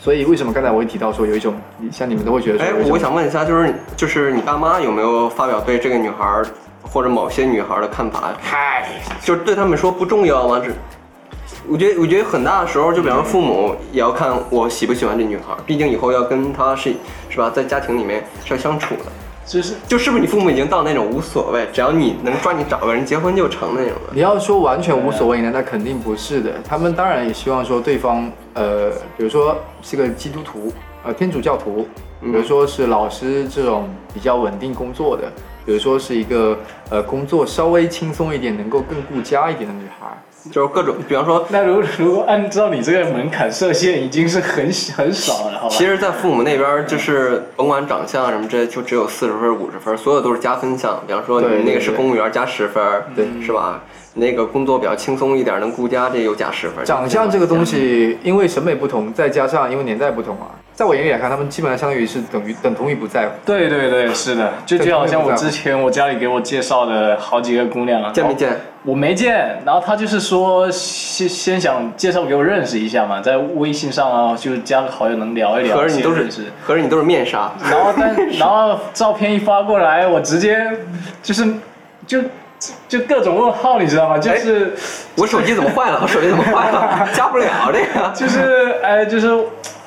[0.00, 1.54] 所以为什么刚才我会提到说有一种，
[1.92, 6.46] 像你们都会觉得说哎我想问一下，就是就是你爸妈有没有发表对这个女孩儿
[6.84, 8.32] 或者某些女孩儿的看法？
[8.40, 8.88] 嗨，
[9.22, 10.60] 就是对他们说不重要吗？
[10.64, 10.70] 这，
[11.68, 16.94] 我觉得我觉得很大的时候，就比方说父母也要看我喜不喜欢这女孩儿，毕竟以后要跟她是
[17.28, 19.02] 是吧，在家庭里面是要相处的。
[19.46, 24.12] 就是就是不是你父母已经到那种无所谓，只要你能抓紧找个人结婚就成那种了。
[24.12, 26.50] 你要说完全无所谓呢，那肯定不是的。
[26.66, 30.72] 他们当然也希望说对方，呃，比如说是个基督徒，
[31.04, 31.86] 呃，天主教徒，
[32.22, 35.30] 比如说是老师这种比较稳定工作的，
[35.64, 36.58] 比如说是一个
[36.90, 40.06] 呃工作稍微轻松一点，能够更顾家一点的女孩。
[40.52, 45.74] 就是各种，比方说，那如如果按照你这个门槛设限，已经是很很少了，好吧？
[45.74, 51.02] 其实，在父母那边就是甭管长相什么这些，就只有四十分、五十分，所有都是加分项。
[51.06, 52.84] 比方说你那个是公务员加十分，
[53.16, 53.82] 对是吧？
[54.12, 56.84] 那个工作比较轻松一点，能顾家，这又加十分。
[56.84, 63.32] 长相这个东西，因为审美不同，再加上因为年代不同啊，在我眼里来看，他们基本上相当于是等于等同于不在乎。
[63.46, 68.50] 对对对，是的，就就好像我之前我家里给我介绍的好几个姑娘，见没见？
[68.82, 77.52] 我没见，然后他就是说先先想介绍给我认识一下嘛，在微信上啊，就加个好友能聊一聊，合着你都认识，合着你都是面纱。
[77.70, 80.60] 然后但 然后照片一发过来，我直接
[81.22, 81.46] 就是
[82.06, 82.20] 就
[82.88, 84.18] 就各种问号，你知道吗？
[84.18, 84.74] 就是、
[85.16, 86.00] 我手机怎么坏了？
[86.02, 87.08] 我手机怎么坏了？
[87.14, 88.12] 加不了这个。
[88.12, 89.28] 就是哎就是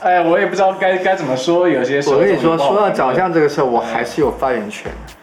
[0.07, 5.13] 哎，我也不知道该该怎么说，有些时候我跟你说，说到长相这个事儿，我还是有发言权的。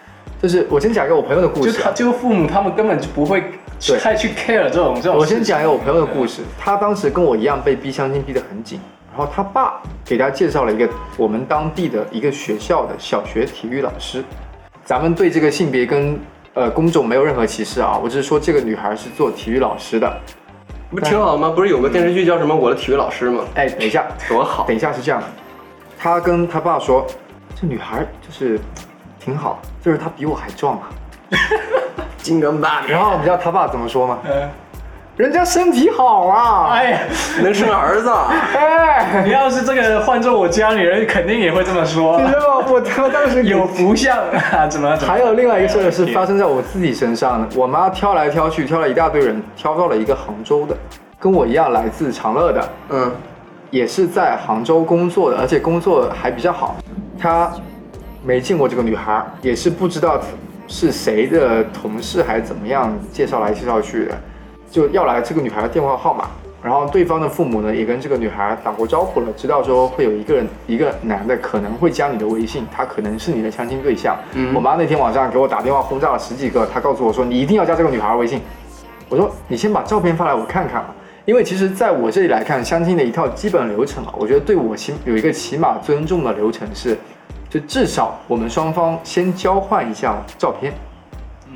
[0.42, 3.44] 就是我先讲一个我朋友的故就事啊、他就父母他们根本就不会
[3.80, 5.16] 对太去 care 这种这种。
[5.16, 8.78] 我先讲一个我朋友的故事，他当时跟我一样被逼相亲逼得很紧，
[9.10, 14.22] 然后他爸给他介绍了一个我们当地的一个学校的小学体育老师。
[14.84, 16.20] 咱们对这个性别跟
[16.52, 20.14] 呃工种没有任何歧视啊，我只是说这个女孩是做体育老师的。
[20.94, 21.50] 不挺好吗？
[21.54, 23.44] 不是有个电视剧叫什么《我的体育老师》吗？
[23.56, 24.64] 哎，等一下，多好！
[24.66, 25.26] 等一下是这样的，
[25.98, 27.04] 他跟他爸说，
[27.60, 28.58] 这女孩就是
[29.18, 30.90] 挺好，就是她比我还壮啊。
[32.18, 34.18] 金刚芭比然后你知道他爸怎么说吗？
[34.24, 34.48] 嗯，
[35.16, 36.72] 人家身体好啊。
[36.72, 37.00] 哎呀，
[37.40, 42.26] 能生儿子，哎，你要是这个换做我家里人，肯定也会这么说你。
[42.26, 45.12] 知道我他当时有福相啊，怎么怎么？
[45.12, 50.76] 还有另外一个事儿是发生在我自己身上的，我妈挑来挑去，挑了一大堆人，挑到了一个杭州的，
[51.20, 53.12] 跟我一样来自长乐的，嗯，
[53.70, 56.74] 也是在杭州工作的，而且工作还比较好。
[57.16, 57.48] 她
[58.24, 60.20] 没见过这个女孩，也是不知道
[60.66, 64.14] 是谁的同事还是怎么样介绍来介绍去的，
[64.74, 66.28] 就要来这个女孩的电话号码。
[66.60, 74.16] 然后对方的父母呢，也跟这个女孩打过招呼了，知道说会有一个人，一个男的可能会加你的微信，他可能是你的相亲对象。
[74.32, 78.40] 嗯我妈那天晚上给我打电话轰炸了十几个，她告诉我说你一定要加这个女孩的微信。
[79.08, 80.92] 我说你先把照片发来我看看吧，
[81.24, 86.98] 因为其实在我这里来看，相亲的一套基本流程啊，我觉得对我起有一个起码尊重的流程是，
[87.48, 90.72] 就至少我们双方先交换一下照片。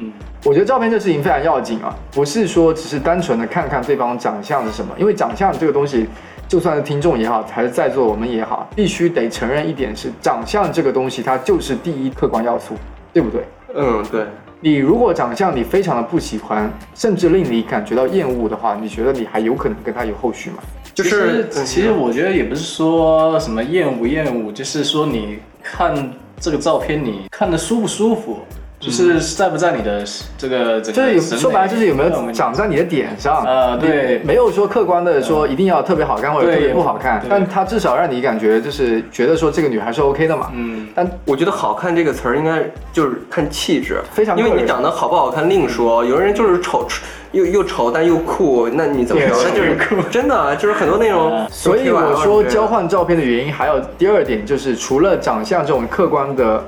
[0.00, 0.12] 嗯，
[0.44, 6.06] 我觉得照片这事情非常要紧啊，不是说只是单纯的看看对方长相是什么，因为长相这个东西，
[6.46, 12.74] 就算是听众也好，还是在座我们也好，必须得承认一点是，长相这个东西它就是第一客观要素，
[13.12, 13.44] 对不对？
[13.74, 14.24] 嗯，对，
[14.60, 20.58] 你如果长相你非常的不喜欢，甚至令你感觉到厌恶的话，你觉得你还有可能跟他有后续吗？
[20.94, 28.38] 就是其实我觉得也不是说什么厌恶不厌恶，就是说你看这个照片，你看的舒不舒服，
[28.80, 30.04] 就是在不在你的
[30.36, 34.20] 这个整就是有个说白了就是有没有长在你的点上啊对。
[34.24, 40.50] 没有说客观的说一定要特别好看或者特别不好看，但她至少让你感觉就是觉得说这个女孩是 OK 的嘛。
[40.54, 42.62] 嗯，但我觉得好看这个词儿应该
[42.92, 46.86] 就是看气质，非常因为你长得好不好看另说，有的人就是丑，
[47.32, 49.34] 又又丑但又酷，那你怎么着？
[49.44, 49.76] 那就是
[50.08, 51.48] 真的啊，就是很多那种啊。
[51.50, 56.62] 所以我说交换照片的原因还有第二点，就是除了长相这种客观的，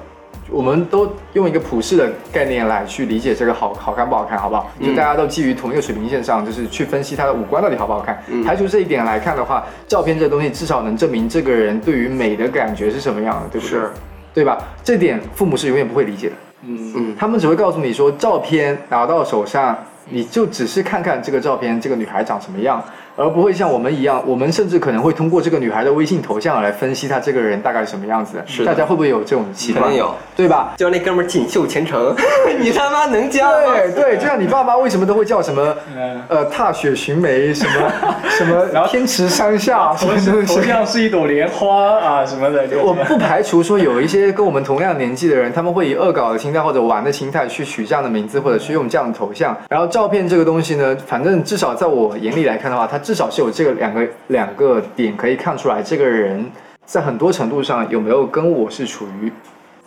[0.51, 4.71] 我们都用一个普世的概念来去理解这个好好看不好看，好不好？
[4.81, 8.21] 就大家都基于同一个水平线上，就是去分析他的五官到底好不好看。
[8.45, 13.71] 排除这一点来看的话，照片这东西至少能证明这个人对于美的感觉是什么样的，对不对？
[13.71, 13.91] 是，
[14.35, 14.59] 对吧？
[14.83, 16.35] 这点父母是永远不会理解的。
[16.63, 19.79] 嗯嗯他们只会告诉你说，照片拿到手上，
[20.11, 22.83] 你就只是看看这个照片，这个女孩长什么样，
[23.21, 28.43] 而不会像我们一样，我们甚至可能会通过这个女孩的微信头像来分析她这个人大概是什么样子。
[28.47, 29.85] 是大家会不会有这种习惯？
[29.85, 30.73] 肯定有，对吧？
[30.79, 32.17] 叫那哥们儿锦绣前程，
[32.59, 33.75] 你他妈能加吗？
[33.75, 37.93] 对对，就像你爸妈为什么都会叫什么嗯呃踏雪寻梅什么
[38.31, 40.55] 什么然后天池山下什头么东西。
[40.55, 49.55] 头像是一朵莲花啊什么的，就我不排除说有一些跟我们同样年纪的人，他们会以恶搞的心态或者玩的心态去取这样的名字，或者去用这样的头像。
[49.69, 56.49] 然后照片这个东西呢，反正至少在我眼里来看的话，它至少是有这个两个两个点可以看出来，这个人
[56.85, 59.33] 在很多程度上有没有跟我是处于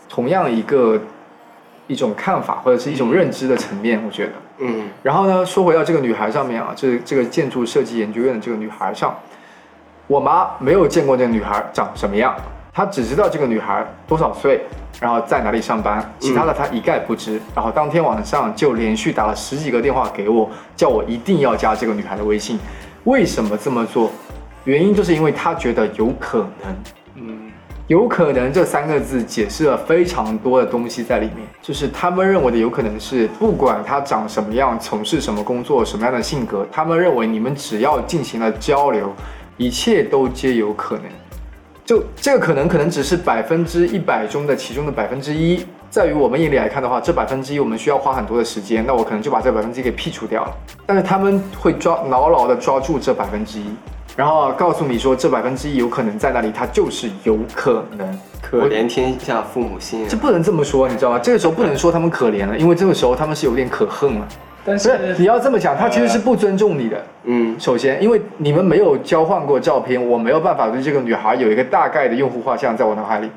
[0.10, 1.00] 同样一个
[1.88, 4.32] 一种看法或者是一种认知的层面，我觉得。
[4.58, 9.18] 嗯，然后呢，说回到这个女孩上面啊，这这个建筑设计研究院的这个女孩上，
[10.08, 12.36] 我妈没有见过这个女孩长什么样，
[12.74, 14.60] 她只知道这个女孩多少岁，
[15.00, 17.40] 然后在哪里上班，其他的她一概不知。
[17.56, 22.60] 然后当天晚上就连续打了十几个电话给我，叫我一定要加这个女孩的微信。
[23.06, 24.12] 为什么这么做？
[24.66, 26.76] 原因就是因为他觉得有可能。
[27.16, 27.52] 嗯，
[27.88, 39.14] 有可能这三个字解释了非常多的东西在里面，就是他们认为的有可能是，不管他长什么样，从事什么工作，什么样的性格，他们认为你们只要进行了交流，
[39.58, 41.04] 一切都皆有可能。
[41.86, 50.52] 就这个可能，可能只是百分之一百中的其中的百分之一，在于我们眼里来看的话，这百分之一我们需要花很多的时间，那我可能就把这百分之一给剔除掉了。
[50.88, 53.66] 但是他们会抓牢牢的抓住这百分之一，
[54.18, 58.20] 然后告诉你说这百分之一有可能在那里，它就是有可能。
[58.42, 60.18] 可怜天下父母心啊这。
[60.18, 61.20] 不能这么说，你知道吗？
[61.20, 64.28] 这个时候不能说他们可怜了，因为这个时候他们是有点可恨了。
[64.66, 67.06] 但不是，你要这么讲，他其实是不尊重你的。
[67.26, 73.30] 嗯，首先，因为你们没有交换过照片，我没有办法对这个女孩有一个大概的用户画像在我脑海里，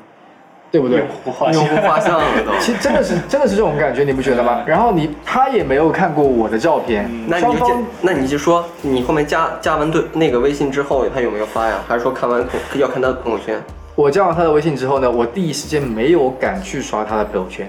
[0.71, 1.03] 对不对？
[1.23, 2.51] 不画用户画像了都。
[2.59, 4.63] 其实真的是真的是这种感觉，你不觉得吗？
[4.65, 11.79] 然后你他也没有看过我的照片，那你就双方那你就说，你后面加加完对那个微信之后，他有没有发呀？
[11.87, 13.61] 还是说看完朋要看他的朋友圈？
[13.95, 17.67] 我加完他的微信之后呢，我第一时间没有敢去刷他的朋友圈，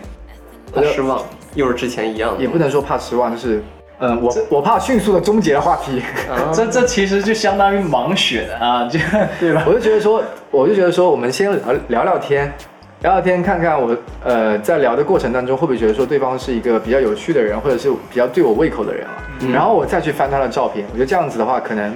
[0.74, 1.22] 他失望，
[1.54, 2.42] 又是之前一样的。
[2.42, 3.62] 也不能说怕失望，就是
[4.00, 6.02] 嗯，我我怕迅速的终结了话题。
[6.30, 8.98] 啊 这这其实就相当于盲选啊，就
[9.40, 9.64] 对吧？
[9.66, 12.52] 我就觉得说，我就觉得说，我们先聊聊聊天，
[13.00, 19.12] 聊聊天，看看我呃在聊的过程当中会不会觉得说对方是一个比较有趣的人，或者是比较对我胃口的人啊。
[19.52, 21.94] 然后我再去翻他的照片，我觉得这样子的话，可能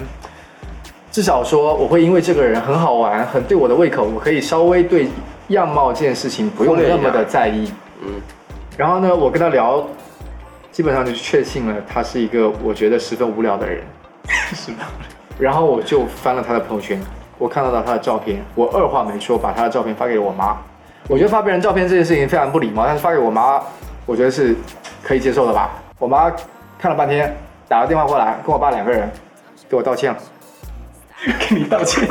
[1.11, 5.09] 至少说我会因为这个人很好玩，很对我的胃口，我可以稍微对
[5.49, 7.73] 样貌这件事情不用那么的在意。
[8.01, 8.21] 嗯，
[8.77, 9.85] 然后呢，我跟他聊，
[10.71, 13.83] 基本上就确信了他是一个我觉得十分无聊的人。
[14.55, 14.87] 是吧？
[15.37, 17.01] 然后我就翻了他的朋友圈，
[17.39, 20.57] 我看到了他的照片，我二话没说把他的照片发给了我妈。
[21.09, 23.61] 我觉得发别人照片这件事情非常不礼貌，但是发给我妈，
[24.07, 24.55] 我觉得是
[25.03, 25.71] 可以接受的吧。
[25.99, 26.33] 我妈
[26.79, 27.35] 看了半天，
[27.69, 29.11] 打了电话过来，跟我爸两个人
[29.69, 30.19] 给我道歉了，
[31.41, 32.09] 给你道歉，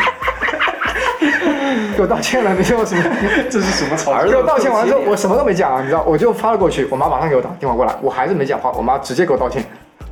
[1.95, 3.03] 给我道歉了，你知道什么？
[3.49, 4.29] 这是什么操作？
[4.29, 9.63] 给我道歉完了之后，我什么都没讲啊，你知道，我就发了过去，我妈马上给我打电话过来，我还是没讲话，我妈直接给我道歉。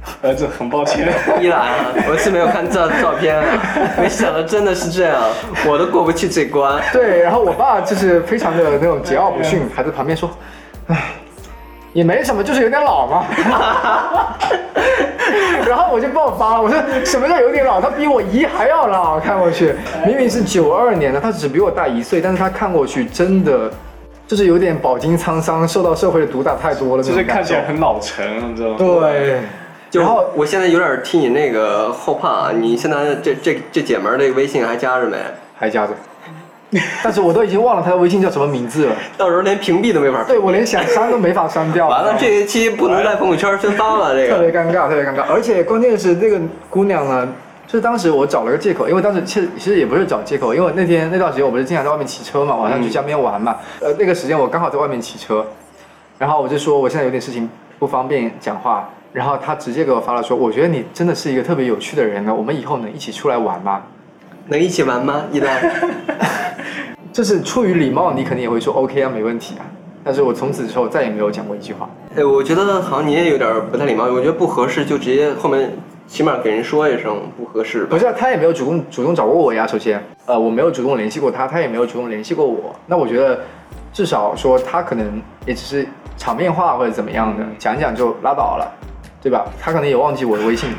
[0.24, 1.08] 儿子很抱歉，
[1.42, 1.68] 依然啊，
[2.10, 3.44] 我是没有看照照片啊，
[4.02, 5.22] 没想到真的是这样，
[5.68, 6.82] 我都过不去这关。
[6.92, 10.30] 对，然后我爸就是非常的那种桀骜不驯，还在旁边说，
[10.88, 10.98] 唉，
[11.94, 13.26] 也没什么，就是有点老嘛。
[15.68, 17.80] 然后我就爆发了，我说什么叫有点老？
[17.80, 23.70] 他比我姨还要老，看过去明明是九二年的，他只比我大一岁，但是他看过去真的
[24.26, 28.76] 就是有点饱经沧桑，受到社会的毒打太多了，就是看起来很老成，你知道吗？
[28.78, 29.42] 对。
[29.90, 35.18] 就然后我现在有点替你那个后怕啊，你现在这这这姐们儿这个微信还加着没？
[35.58, 35.94] 还加着，
[37.04, 38.96] 但是我都已经忘了她的微信叫什么名字了。
[39.18, 41.88] 到时候连屏蔽都没法屏对我连想删都没法删掉。
[41.90, 44.36] 完了，这一期不能在朋友圈宣发了，这个。
[44.36, 45.24] 特别尴尬，特别尴尬。
[45.30, 47.28] 而且关键是那个姑娘呢，
[47.66, 55.44] 就是当时我找了个借口，因为当时其实其实也不是找借口，因为那天那段时间我不是经常在外面骑车嘛，晚上去江边玩嘛，呃，那个时间我刚好在外面骑车，
[56.18, 57.50] 然后我就说我现在有点事情
[57.80, 63.82] 不方便讲话，然后他直接给我发了说，我觉得你真的是一个特别有趣的人呢，我们以后能一起出来玩吗？
[64.48, 65.24] 能一起玩吗？
[65.32, 65.62] 依兰，
[67.14, 69.66] 就是出于礼貌，你肯定也会说 OK 啊，没问题啊。
[70.04, 71.90] 但是我从此之后再也没有讲过一句话。
[72.16, 75.72] 哎，我觉得好像你也有点不太礼貌，我觉得不合适就直接后面
[76.08, 78.00] 起码给人说一声不合适吧不。
[78.00, 79.68] 是啊，他也没有主动主动找过我呀。
[79.68, 82.74] 首先，呃，我没有主动联系过他，他也没有主动联系过我。
[82.88, 83.40] 那我觉得，
[83.94, 88.72] 至少说他可能也只是场面话或者怎么样的，讲一讲就拉倒了，
[89.22, 89.46] 对吧？
[89.62, 90.70] 他可能也忘记我的微信，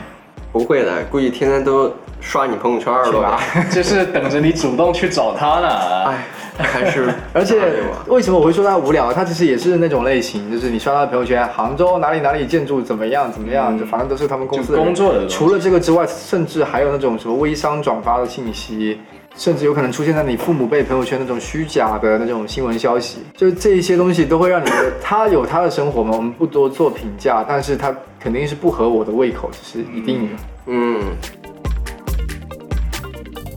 [0.53, 3.41] 不会的，估计天天都刷你朋友圈了吧？
[3.71, 5.69] 就是等着你主动去找他呢。
[6.07, 6.27] 哎，
[6.59, 7.61] 还是 而且
[8.07, 9.13] 为什么我会说他无聊？
[9.13, 19.01] 他其实也是那种类型，就是你刷他的朋友圈，杭州哪里哪里建筑怎么样怎么样，就反正都是他们公司的工作的除了这个之外，甚至还有那种什么微商转发的信息。
[19.37, 30.29] 甚至有可能出现在你父母辈朋友圈那种虚假的那种新闻消息，就这一些东西都会让你觉得他有他的生活嘛，我们不多做评价，但是他肯定是不合我的胃口，这是一定的。
[30.67, 31.01] 嗯，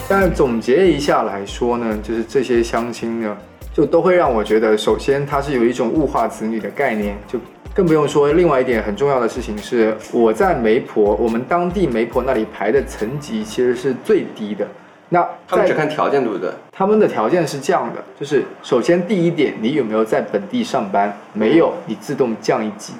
[0.07, 3.37] 但总结一下来说呢，就是这些相亲呢，
[3.73, 7.37] 就都会让我觉得，首先它是有一种物化子女的概念，就
[7.73, 14.65] 更不用说另外一点很重要的事情是，我在媒婆，我们当地媒婆那里排的层级其实是最低的。
[15.09, 16.49] 那他们只看条件，对不对？
[16.71, 21.15] 他们的条件是这样的，就是首先第一点，你有没有在本地上班？
[21.33, 22.93] 没有，你自动降一级。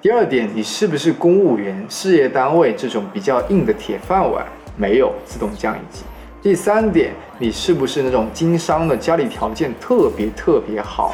[0.00, 4.46] 第二点，你是不是公务员、事业单位这种比较硬的铁饭碗？
[4.76, 6.04] 没有，自动降一级。
[6.40, 11.12] 第三点，你是不是那种经商的，家里条件特别特别好？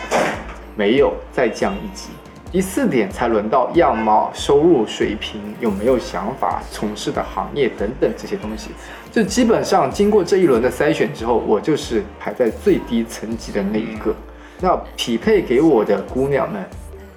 [0.76, 2.10] 没有，再降一级。
[2.52, 8.70] 第四点才轮到样貌、收入水平、有没有想法、从事的行业等等这些东西。
[9.14, 14.12] 就基本上经过这一轮的筛选之后，我就是排在最低层级的那一个。
[14.60, 16.60] 那匹配给我的姑娘们，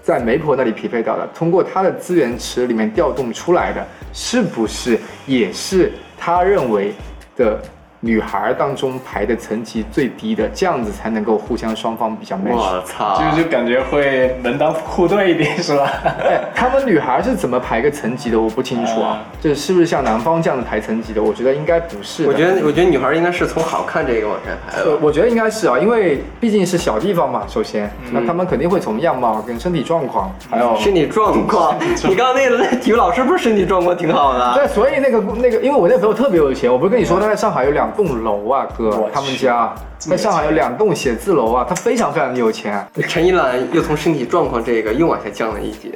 [0.04, 3.84] 在媒婆那里匹配到的，通过她的资源池里面调动出来的，
[4.14, 6.94] 是不是也是她认为
[7.36, 7.60] 的
[8.08, 10.48] 女孩当中排的层级最低的？
[10.54, 12.56] 这样子才能够互相双方比较 match。
[12.56, 13.22] 我操！
[13.36, 15.92] 就就感觉会门当户对一点，是吧？
[16.24, 18.40] 哎，他们女孩是怎么排个层级的？
[18.40, 19.22] 我不清楚啊。
[19.42, 21.22] 这是是不是像南方这样的排层级的？
[21.22, 22.30] 我觉得应该不是的。
[22.30, 27.44] 我觉得，我觉得女孩应该是从好看这个往下排呃的。，我觉得应该是啊，因为毕竟是小地方嘛。
[27.50, 31.76] 首先，那他们肯定会从样貌跟身体状况，还有身体状况，
[32.08, 34.54] 你刚刚那个体育老师不是身体状况挺好的？
[34.56, 42.88] 对，所以那个那个，因为我那朋友特别有钱，我不是跟你说他在上海有两栋楼啊，哥，他们家在上海有两栋写字楼啊，他非常非常的有钱。
[43.10, 45.90] 陈一兰又从身体状况这个又往下降了一截。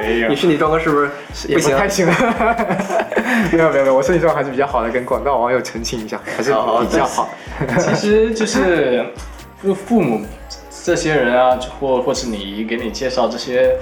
[0.00, 1.10] 没有你身体状况是不是
[1.48, 1.72] 也不行？
[1.72, 2.06] 不太行，
[3.52, 7.28] 没有没有没有，我身体状况还是比较好的，跟广大网友澄清一下，还是比较好。
[7.78, 9.04] 其实就是，
[9.62, 10.24] 就父母
[10.84, 13.76] 这些人啊，或或是你给你介绍这些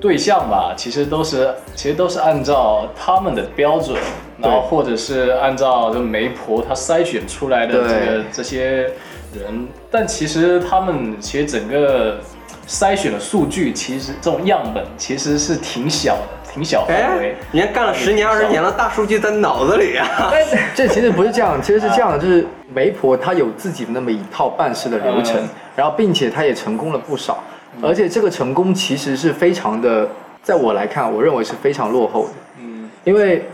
[0.00, 3.96] 对象吧，其实都是其实都是按照他们的标准，
[4.38, 8.90] 然后或者是按照这媒婆她筛选出来的这个这些
[9.34, 12.18] 人，但其实他们其实整个
[12.66, 20.32] 筛选的数据，其实这种样本其实是挺小的，挺小范围哎。，人家干了十年二十年了，大数据在脑子里啊。
[20.74, 27.42] 这其实不是这样，其实是这样的，就是媒婆她有自己的那么一套办事的流程嗯，然后并且她也成功了不少，
[27.82, 30.08] 而且这个成功其实是非常的，
[30.42, 33.44] 在我来看，我认为是非常落后的，嗯，因为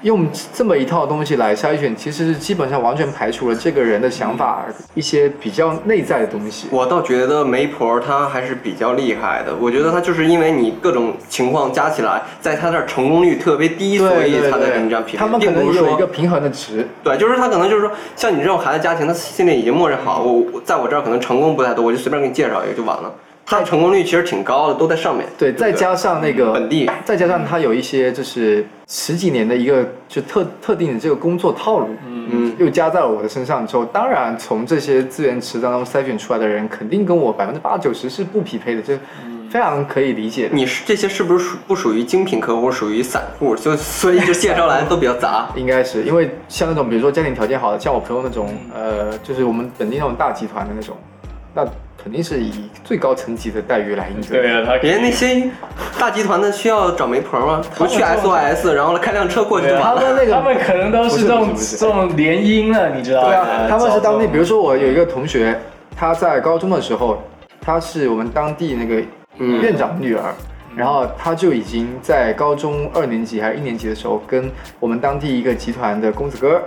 [0.00, 4.64] 用这么一套东西来筛选，其实是基本上完全排除了这个人的想法
[4.94, 6.68] 一些比较内在的东西。
[6.70, 23.12] 我倒觉得媒婆她还是比较厉害的，我觉得她就是因为你各种情况加起来，在她这儿成功率特别低，所以她才跟你这样对，匹配，他们可能有一个平衡的值，对，就是他可能就是说，像你这种孩子家庭，他心里已经默认好，我我在我这儿可能成功不太多，我就随便给你介绍一个就完了。
[23.46, 25.26] 他的成功率其实挺高的，都在上面。
[25.36, 38.98] 对，不再加上那个本地，再加上它有一些就是十几年的一个就特特定的这个工作套路，嗯，又加在了我的身上之后，当然从这些资源池当中筛选出来的人，肯定跟我百分之八九十是不匹配的，这
[39.50, 40.54] 非常可以理解的。
[40.54, 43.54] 你是这些是不是属不属于精品客户，属于散户？
[43.54, 45.46] 就所以就介绍来的都比较杂。
[45.54, 50.96] 应该是因为像那种比如说家庭条件好的，像我朋友那种，呃，就是我们本地那种大集团的那种，
[51.54, 51.64] 那
[52.04, 54.42] 肯定是以最高层级的待遇来应对。
[54.42, 55.50] 对啊，他可以人家那些
[55.98, 57.62] 大集团的需要找媒婆吗？
[57.78, 60.00] 不去 SOS，然后开辆车过去就对啊完了。
[60.02, 63.28] 他们那个他们可能都是这种这种联姻了，你知道吗？
[63.28, 65.58] 对啊，他们是当地，比如说说我有一个同学，
[65.96, 67.22] 他在高中的时候，
[67.58, 69.02] 他是我们当地那个
[69.38, 70.34] 嗯院长女儿，
[70.76, 76.62] 然后他就已经在高中二年级还是一年级的时候，跟我们当地一个集团的公子哥儿，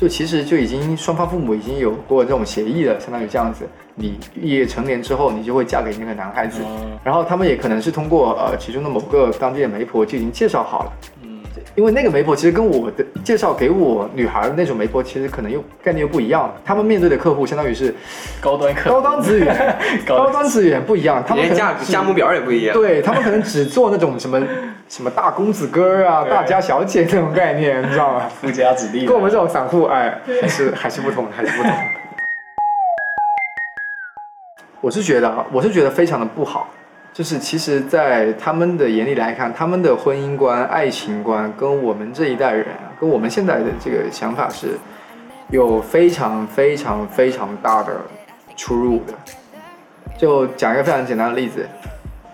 [0.00, 10.92] 就其实就已经双方父母已经有过这种协议了，相当于这样子，你毕业成年之后，你就会嫁给那个男孩子，嗯然后他们也可能是通过呃其中的某个当地的媒婆就已经介绍好了。
[11.24, 11.36] 嗯
[11.76, 16.52] 因为那个媒婆其实跟我的介绍给我女孩的那种媒婆，其实可能又概念又不一样。
[16.64, 17.94] 他们面对的客户相当于是
[18.40, 19.76] 高端客高端资源，
[20.06, 21.22] 高高端资源不一样。
[21.26, 22.74] 他们连价价目表也不一样。
[22.74, 24.40] 对他们可能只做那种什么
[24.90, 28.28] 什么大公子哥儿啊、大家小姐那种概念，你知道吗？
[28.42, 31.70] 富家子弟，跟我们这种散户，哎，还是还是不同，还是不同。
[34.82, 36.68] 我是觉得啊，我是觉得非常的不好。
[37.12, 42.66] 就是其实，在他们的眼里来看，他们的婚姻观、爱情观跟我们这一代人，
[43.00, 44.76] 跟我们现在的这个想法是
[45.50, 47.92] 有非常非常非常大的
[48.56, 49.14] 出入的。
[50.18, 51.64] 就讲一个非常简单的例子，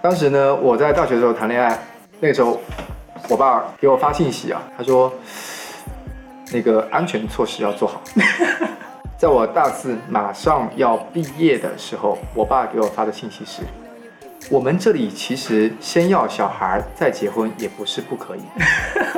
[0.01, 1.79] 当时呢，我在大学的时候谈恋爱，
[2.21, 2.61] 那个时候
[3.29, 5.13] 我爸给我发信息啊，他说
[6.53, 8.01] 那个安全措施要做好。
[9.19, 13.63] 在我大四马上要毕业的时候，我爸给我发的信息是：
[14.51, 18.41] 我们这里其实先要小孩再结婚也不是不可以。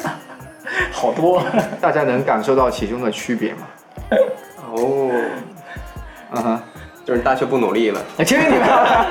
[0.93, 1.43] 好多，
[1.81, 3.67] 大家能感受到其中的区别吗？
[4.73, 5.11] 哦，
[6.33, 6.61] 嗯哼，
[7.05, 8.01] 就是大学不努力了。
[8.19, 9.07] 哎，去你的！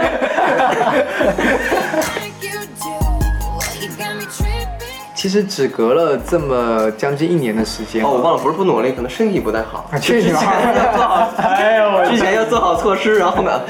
[5.27, 8.01] 其实只隔了这么将近一年的时间。
[8.01, 9.89] 哦，我忘了，不是不努力，可能身体不太好。
[9.91, 10.41] 啊，去你妈！
[10.41, 13.61] 要做好，哎呦，我之前要做好措施，然后呢，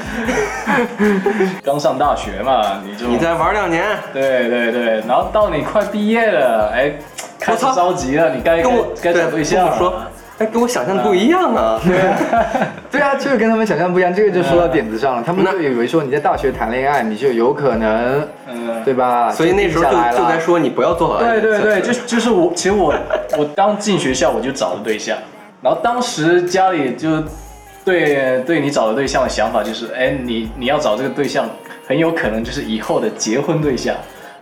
[1.64, 6.92] 刚上大学嘛，你就你再玩两年，对对对，然后到你快毕业了，哎，
[7.40, 10.00] 开始我操着急了，你该跟我该找对象了跟我说，
[10.38, 11.80] 哎，跟我想象的不一样啊。
[12.90, 15.22] 对啊，就是跟他们想象不一样，这个就说到点子上了。
[15.24, 19.30] 他们就以为说你在大学谈恋爱，你就有可能，嗯，对吧？
[19.30, 21.18] 所以那时候就就该说你不要做好。
[21.18, 22.94] 对对对，就就是我，其实我
[23.36, 25.18] 我刚进学校我就找了对象，
[25.60, 27.22] 然后当时家里就
[27.84, 31.48] 对对你找的对象的想法就是，哎，你你要找这个对象，
[31.86, 33.94] 很有可能就是以后的结婚对象。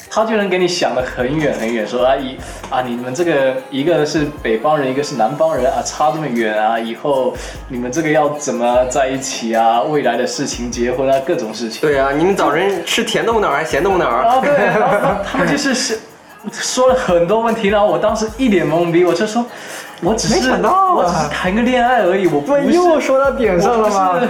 [0.08, 2.36] 他就能给你想的很远很远，说啊一
[2.70, 7.34] 啊你们这个一个是北方人，一个是南方人啊，差这么远啊，以后
[7.68, 9.82] 你们这个要怎么在一起啊？
[9.82, 11.80] 未来的事情，结婚啊，各种事情。
[11.80, 14.36] 对啊，你们找人吃甜豆腐脑还是咸豆腐脑啊？
[14.36, 15.98] 啊，对，然后他就是是
[16.52, 19.44] 说了很多问题，然后我当时一脸懵逼，我就说，
[20.00, 24.20] 我只是没想到啊我只是谈个恋爱而已，我不对，是又说到点上了吗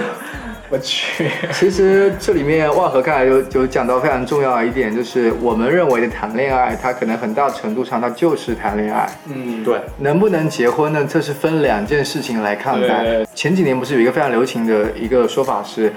[0.71, 9.09] 我去，其实这里面万和刚才有有讲到非常重要的一点，就是我们认为的谈恋爱，它可能很大程度上它就是谈恋爱。
[9.29, 11.07] 嗯，对，能不能结婚呢？
[11.09, 13.25] 这是分两件事情来看待。
[13.35, 15.93] 前几年不是有一个非常流行的一个说法是，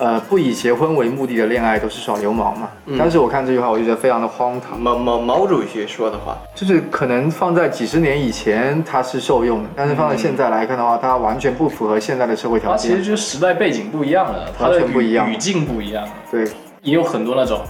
[0.00, 2.70] 呃，不以结婚为目的的恋爱都是耍流氓嘛。
[2.98, 4.80] 当时我看这句话，我就觉得非常的荒唐。
[4.80, 13.02] 毛毛毛主席说的话，就是可能放在几十年以前它是受用的，但是放在现在来看的话，它完全不符合现在的社会条他其实。
[13.02, 16.44] 就是时代背景不一样了，他完的全不一样语语境不一样了，对，
[16.80, 17.60] 也有很多那种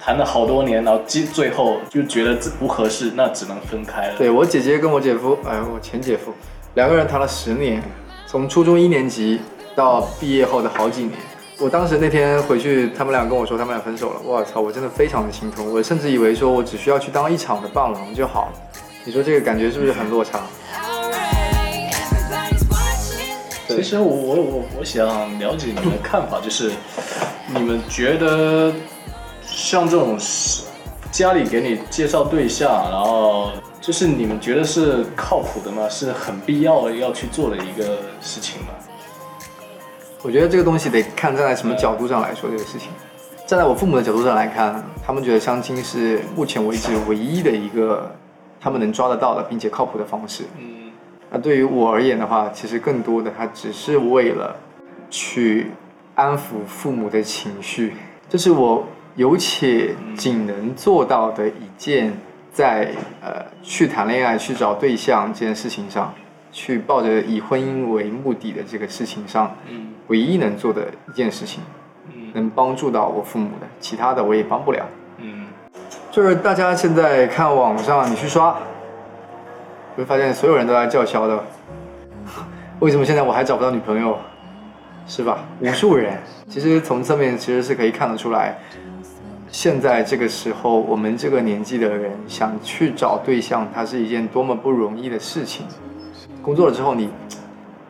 [0.00, 4.14] 谈了好多年，然后最最后就觉得这不合适，那只能分开了。
[4.18, 6.32] 对我姐姐跟我姐夫，哎，我前姐夫，
[6.74, 7.80] 两个人谈了十年，
[8.26, 9.38] 从初中一年级
[9.76, 11.12] 到毕业后的好几年。
[11.62, 15.72] 我当时那天回去，他们俩跟我说他们俩分手了，我操，我真的非常的心痛。
[15.72, 18.52] 我甚至以为说我只需要去当一场的伴郎就好了。
[19.04, 20.40] 你说这个感觉是不是很落差？
[23.68, 25.06] 其实我我我我想
[25.38, 26.72] 了解你们的看法，就是
[27.54, 28.72] 你们觉得
[29.46, 30.18] 像这种
[31.12, 35.88] 家里给你介绍对象，然后就是你们觉得是靠谱的吗？
[35.88, 38.70] 是很必要要去做的一个事情吗？
[40.24, 42.90] 我觉得这个东西得看站在什么角度上来说这个事情。
[43.44, 48.14] 站在我父母的角度上来看，他们觉得相亲是目前为止唯一的一个
[48.60, 50.44] 他们能抓得到的并且靠谱的方式。
[50.58, 50.92] 嗯，
[51.28, 54.54] 那对于我而言的话，其实更多的它只是为了
[55.10, 55.72] 去
[56.14, 57.94] 安抚父母的情绪，
[58.30, 62.16] 这是我有且仅能做到的一件
[62.52, 66.14] 在呃去谈恋爱、去找对象这件事情上，
[66.52, 71.62] 去抱着以婚姻为目的的这个事情上，嗯唯一能做的一件事情，
[72.08, 74.86] 嗯能帮助到我父母的，其他的我也帮不了。
[75.16, 75.46] 嗯，
[76.10, 78.54] 就是大家现在看网上，你去刷，
[79.96, 81.42] 会发现所有人都在叫嚣的。
[82.80, 84.18] 为什么现在我还找不到女朋友？
[85.04, 85.44] 是吧？
[85.60, 86.16] 无数人，
[86.48, 88.56] 其实从侧面其实是可以看得出来，
[89.50, 95.66] 现在这个时候我们这个年纪的人想去找对象，它是一件多么不容易的事情。
[96.42, 97.08] 工作了之后你，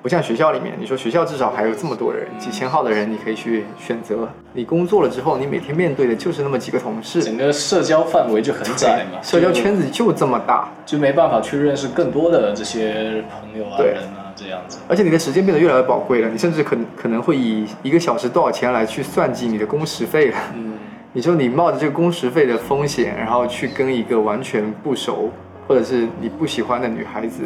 [0.02, 4.28] 不像学校里面，你说学校至少还有这么多人，几千号的人你可以去选择。
[4.52, 14.78] 你工作了之后，你每天面对的就是那么几个同事，整个社交范围就很窄嘛，社交圈子就这么大，就没办法去认识更多的这些朋友啊、对人啊这样子。
[14.86, 20.36] 而且你的时间变得越来越宝贵了，你甚至可可能会以一个小时多少钱来去算计你的工时费了。
[20.54, 20.74] 嗯，
[21.14, 25.30] 你说你冒着这个工时费的风险，然后去跟一个完全不熟
[25.66, 27.44] 或者是你不喜欢的女孩子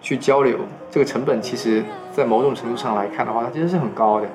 [0.00, 0.58] 去交流，
[0.90, 1.82] 这个成本其实，
[2.12, 4.26] 在某种程度上来看的话，它其实是很高的。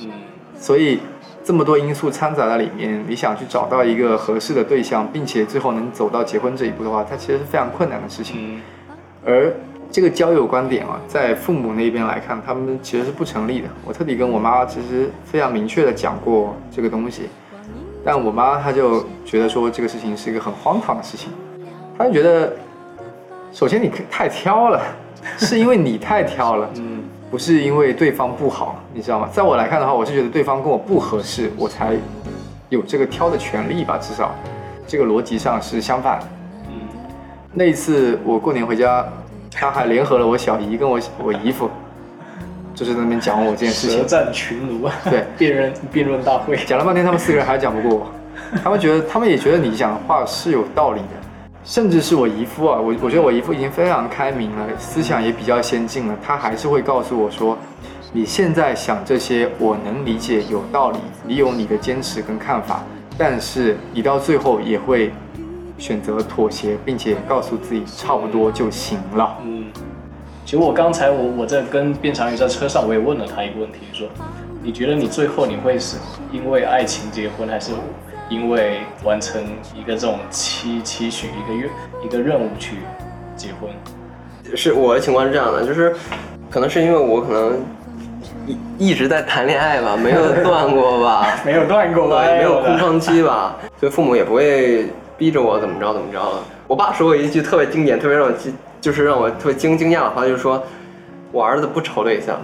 [0.00, 0.10] 嗯，
[0.58, 1.00] 所以
[1.42, 8.56] 这么多因素掺杂在里面，你想去找到一个合适的对象，并且最后能走到结婚这一步的话，它其实是非常困难的事情。
[8.56, 8.60] 嗯，
[9.24, 9.52] 而
[9.90, 13.68] 这个交友观点啊，在父母那边来看，他们其实是不成立的。
[13.86, 17.30] 我特地跟我妈其实非常明确的讲过这个东西，
[18.04, 21.30] 但我妈她就觉得说这个事情是一个很荒唐的事情，
[21.96, 22.52] 她就觉得，
[23.58, 24.80] 首先你太挑了，
[25.36, 29.28] 是因为你太挑了，嗯，不是因为对方不好，你知道吗？
[29.32, 31.96] 在我来看的话，我是觉得对方跟我不合适，我才
[32.68, 34.32] 有这个挑的权利吧，至少
[34.86, 36.26] 这个逻辑上是相反的。
[36.68, 36.72] 嗯
[37.52, 39.04] 那一次我过年回家，
[39.50, 41.68] 他还联合了我小姨跟我我姨夫，
[42.76, 44.04] 就是在那边讲我这件事情舌。
[44.04, 48.06] 战群儒啊，对辩论辩论大会，讲了半天，他们四个人还是讲不过我。
[48.62, 51.27] 他们觉得，他们也觉得你讲的话是有道理的，
[51.68, 57.58] 甚至是我姨夫啊，我我觉得我姨夫已经非常开明了，思想也比较先进了，他还是会告诉我说，
[58.10, 62.82] 你现在想这些，我能理解有道理，你有你的坚持跟看法，
[63.18, 65.12] 但是你到最后也会
[65.76, 69.36] 选择妥协，并且告诉自己差不多就行了。
[69.44, 69.66] 嗯，
[70.46, 74.08] 其实我刚才我我在跟卞长宇在车上，我也问了他一个问题，说
[74.62, 75.98] 你觉得你最后你会是
[76.32, 77.72] 因为爱情结婚，还是
[78.28, 79.42] 因为完成
[79.74, 81.68] 一个这种期期许一个月
[82.04, 82.76] 一个任务去
[83.36, 83.70] 结婚？
[84.56, 85.94] 是我的情况是这样的，就是
[86.50, 87.60] 可能是因为我可能
[88.46, 92.24] 一一直在谈恋爱吧，没有断过吧， 没有断过吧？
[92.24, 92.78] 对，没有空。
[92.78, 96.20] 窗期吧，所以父母也不会逼着我怎么着怎么着。
[96.66, 100.62] 我爸说过一句特别经典、特别让我惊，就是让我特别惊惊讶的话，就是说
[101.32, 102.38] 我儿子不愁对象。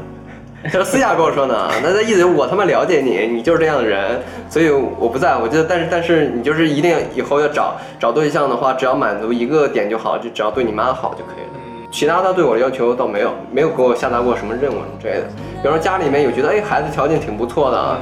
[0.73, 5.47] 他私下跟我说呢，那他意思就是我他妈了解你，你就是这样的人，所以我不在乎。
[5.47, 11.89] 就但是但是你就是一定以后要找找对象的话，只要满足一个点就好，就只要对你妈好就可以了。
[11.93, 15.23] 其他他对我的要求倒没有，没有给我下达过什么任务之类的。
[15.63, 17.99] 比方说家里面有觉得哎孩子条件挺不错的啊，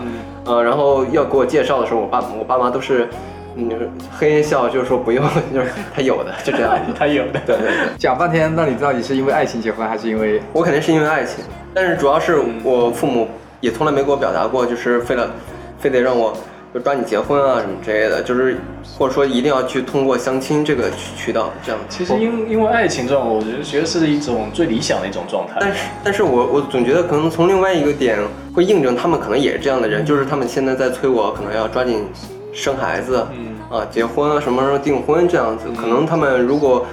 [0.46, 3.08] 呃，然后要给我介绍的时候，我爸我爸妈都是，
[3.54, 3.88] 嗯，就是
[4.18, 6.92] 嘿嘿笑，就是说不用， 就是他有的，就这样子。
[6.98, 11.44] 他有的，对对对，讲半天，那你到底是因为爱情结婚，还是因为我肯定是因为爱情，
[11.74, 13.28] 但是主要是我父母
[13.60, 15.30] 也从来没给我表达过，就是非了
[15.78, 16.36] 非得让我
[16.72, 18.56] 就抓你结婚啊什么之类的，就是
[18.96, 21.78] 或者说一定要去通过相亲这个渠渠道这样。
[21.90, 25.58] 其实因因为爱情这种，我觉得觉得是一种最理想的一种状态。
[25.60, 28.18] 但是，但是我我总觉得可能从另外一个点
[28.54, 32.06] 会印证他们可能也是这样的人，就是他们现在在催我，可能要抓紧
[32.52, 35.64] 生孩子，嗯啊，结婚啊，什么时候订婚这样子。
[35.74, 36.84] 可能他们如果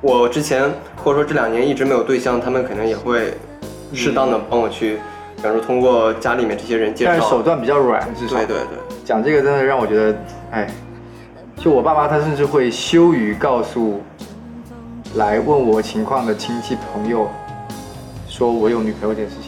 [0.00, 0.70] 我之前
[1.02, 3.34] 或者说这两年一直没有对象，他们可能也会
[3.94, 4.98] 适当的帮我去，
[5.36, 7.42] 比方说通过家里面这些人介绍但是手。
[7.42, 10.16] 段比较软，至少对对对，讲这个真的让我觉得，
[10.50, 10.68] 哎，
[11.56, 14.02] 就我爸妈他甚至会羞于告诉
[15.14, 17.26] 来问我情况的亲戚朋友，
[18.28, 19.47] 说我有女朋友这件事情。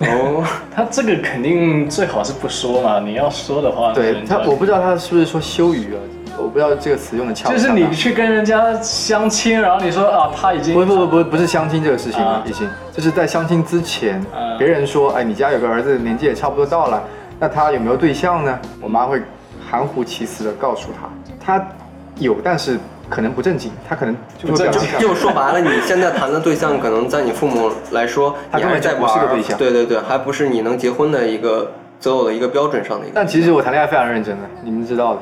[0.00, 0.44] 哦，
[0.74, 6.00] 他这个肯定最好是不说嘛，你要说的话，对他，我不知道他是不是说羞于啊，
[6.38, 7.76] 我不知道这个词用的恰不恰当。
[7.76, 12.68] 就是你去跟人家相亲，然后你说啊，他已经不不不不不是相亲这个事情啊已经。
[12.92, 17.02] 就是在相亲之前啊，别人说，哎，你家有个儿子，年纪也差不多到了，
[17.38, 18.58] 那他有没有对象呢？
[18.80, 19.20] 我妈会
[19.70, 21.66] 含糊其辞的告诉他，他
[22.18, 22.78] 有，但是
[23.10, 33.12] 可能不正经，他可能就就就说白了，你现在谈的对象，可能在你父母来说， 他你还在根本就不是个对象对对对，还不是你能结婚的一个择偶的一个标准上的一个。
[33.14, 35.20] 但其实我谈恋爱非常认真的，你们知道的。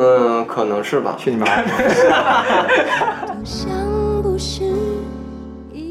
[0.00, 1.16] 嗯，可能是吧。
[1.18, 1.46] 去你妈！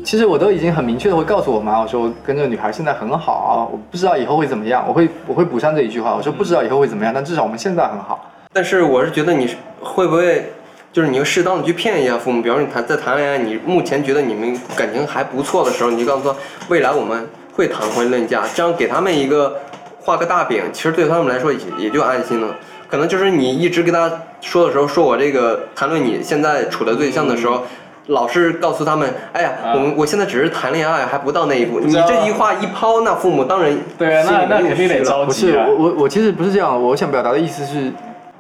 [0.06, 8.32] 其实我都已经很明确的会告诉我妈，我说我跟这个女孩现在很好啊，我不知道以后会怎么样，我会我会补上这一句话，我说不知道以后会怎么样，但至少我们现在很好。
[8.54, 10.54] 但是我是觉得你会不会，
[10.98, 16.36] 就是你要适当的去骗一下父母，比方说你谈在谈恋爱，你目前觉得你们感情还不错的时候，你就告诉说
[16.70, 17.24] 未来我们
[17.54, 19.60] 会谈婚论嫁，这样给他们一个
[20.00, 22.48] 画个大饼，其实对他们来说也也就安心了。
[22.90, 27.62] 可能就是你一直跟他说的时候，说我这个谈论你现在处的对象的时候。
[28.10, 31.82] 老是告诉他们，哎呀，啊我们我现在只是谈恋爱，还不到那一步。
[31.82, 35.66] 你这一话一抛，那父母当然对啊，那心里面又那肯定得着急啊。
[35.66, 37.92] 是我我我其实不是这样，我想表达的意思是，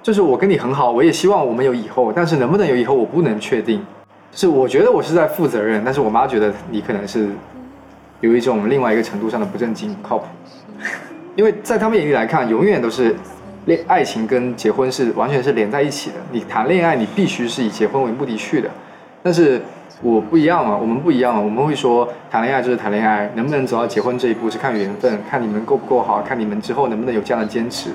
[0.07, 3.85] 就是我跟你很好，我也希望我们有以后，但是能不能有以后我不能确定。
[4.31, 7.27] 是我觉得我是在负责任，但是我妈觉得你可能是
[8.21, 10.27] 有一种另外一个程度上的不正经、不靠谱。
[11.35, 13.13] 因为在他们眼里来看，永远都是
[13.65, 16.15] 恋爱情跟结婚是完全是连在一起的。
[16.31, 18.69] 你谈恋爱，你必须是以结婚为目的去的。
[19.21, 19.61] 但是
[20.01, 27.89] 我不一样嘛，我们不一样嘛，我们会说谈恋爱就是谈恋爱，能不能走到结婚这一步是看缘分，看你们够不够好，看你们之后能不能有这样的坚持。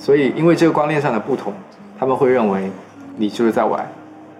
[0.00, 1.52] 所以因为这个观念上的不同，
[1.98, 2.70] 他们会认为
[3.16, 3.86] 你就是在玩，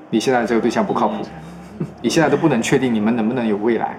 [0.08, 1.16] 你现在这个对象不靠谱，
[2.00, 3.94] 你现在都不能确定你们能不能有未来。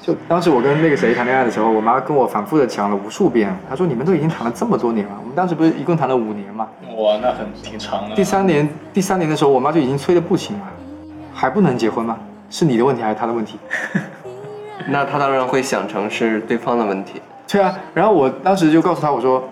[0.00, 8.14] 就当时我跟那个谁谈恋爱的时候，我妈跟我反复的讲了无数遍，她说你们都已经谈了这么多年了，我们当时不是一共谈了五年嘛，哇，那很挺长的。
[8.14, 10.66] 第三年第三年的时候，我妈就已经催得不行了，
[11.34, 12.16] 还不能结婚吗？
[12.50, 13.58] 是你的问题还是他的问题？
[14.86, 17.20] 那他当然会想成是对方的问题。
[17.48, 19.42] 对啊，然后我当时就告诉他，我说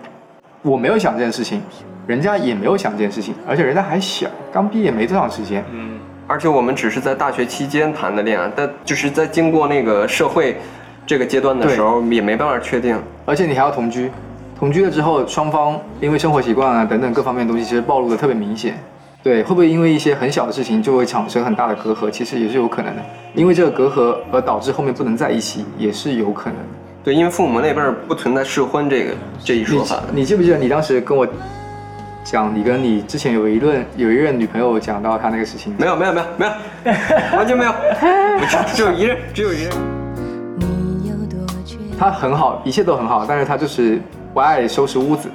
[0.63, 1.61] 我没有想这件事情，
[2.07, 5.63] 人家也没有想这件事情，而且人家还小，刚毕业没多长时间。
[5.73, 10.57] 嗯，而且我们只是在大学期间谈的恋爱，但就是在经过那个社会
[11.05, 12.97] 这个阶段的时候，也没办法确定。
[13.25, 14.09] 而且你还要同居，
[14.57, 18.75] 同居了之后，双方因为生活习惯啊等等各方面的东西，其实暴露的特别明显。
[19.21, 22.09] 对，会不会因为一些很小的事情就会产生很大的隔阂？
[22.09, 23.01] 其实也是有可能的，
[23.33, 26.65] 因为这个隔阂而导致后面不能在一起，也是有可能的。
[27.03, 29.11] 对，因为父母那辈儿不存在试婚这个
[29.43, 30.01] 这一说法。
[30.13, 31.27] 你你记不记得你当时跟我
[32.23, 35.75] 讲，你跟你之前有一任有一任女朋友讲到她那个事情？
[35.77, 37.73] 没有没有没有没有，完全没有，
[38.73, 39.71] 只有一任，只有一任。
[41.01, 43.99] 你有多缺她很好，一切都很好，但是他就是
[44.33, 45.29] 不爱收拾屋子。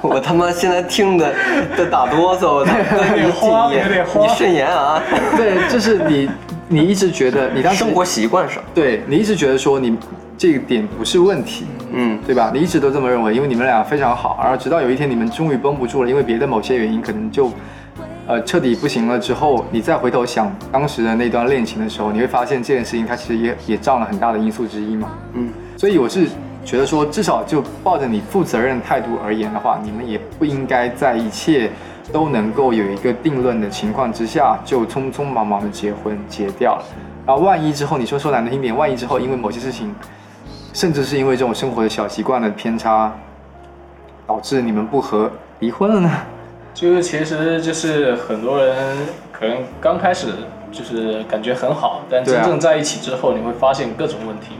[0.00, 1.34] 我他妈现在听的
[1.76, 2.72] 的打哆嗦，我操！
[3.10, 5.02] 有点慌有点慌你慎言啊！
[5.36, 6.30] 对，就是你
[6.68, 9.96] 你一直觉得 你当时生活习惯上，对你一直觉得说你
[10.36, 12.50] 这一点不是问题，嗯，对吧？
[12.54, 17.50] 你一直都这么认为，因为你们俩非常好，然后直到有一天你们终于绷不住了，因为别的某些原因，可能就
[18.26, 25.08] 呃彻底不行了之后，你再回头想当时的那段恋情的时候，你会发现这件事情它其实也也占了很大的因素之一嘛。
[25.32, 26.26] 嗯，所以我是
[26.64, 31.70] 觉得说，至少就抱着你负责任的态度而言的话，你们也不应该在一切
[32.12, 36.84] 都能够有一个定论的情况之下，就匆匆忙忙的结婚结掉了。
[37.26, 39.94] 然后万一之后，你说说难听点，万一之后因为某些事情，
[40.72, 43.12] 甚至是因为这种生活的小习惯的偏差，
[44.26, 46.10] 导致你们不和离婚了呢？
[46.72, 48.96] 就是其实就是很多人
[49.32, 50.28] 可能刚开始
[50.70, 54.52] 就是感觉很好，但真正在一起之后，你会发现各种问题。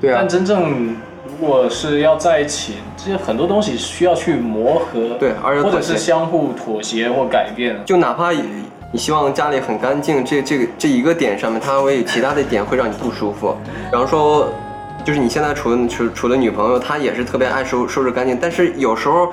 [0.00, 0.96] 对啊但，真正
[1.38, 7.76] 如果是要在一起，这些很多东西需要去磨合，对而且或者是相互妥协或改变。
[7.84, 13.54] 就哪怕你希望家里很干净，这这个这一个点上面，它会有其他的点会让你不舒服。
[13.90, 14.48] 比方说，
[15.04, 19.28] 就是你现在处的处处的女朋友，她也是特别爱收收拾干净，但是有时候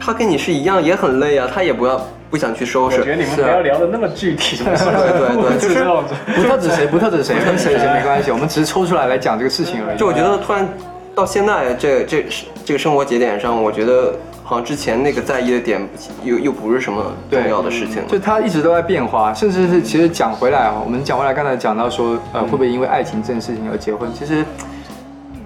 [0.00, 2.00] 她跟你是一样，也很累啊，她也不要
[2.30, 3.00] 不想去收拾。
[3.00, 4.56] 我觉得你们不要聊的那么具体？
[4.64, 6.14] 对对对就这样子。
[6.34, 9.98] 不特指谁，不特指谁，跟谁谁没关系，我们只是抽出来来讲这个事情而已。
[9.98, 10.66] 就我觉得突然
[11.18, 12.24] 到现在这这
[12.64, 14.14] 这个生活节点上，我觉得
[14.44, 15.84] 好像之前那个在意的点
[16.22, 18.04] 又又不是什么重要的事情了。
[18.06, 24.08] 就它一直都在变化，甚至是其实讲回来啊，我们讲回来，刚才讲到说，呃，会不会因为爱情这件事情而结婚？
[24.14, 24.44] 其实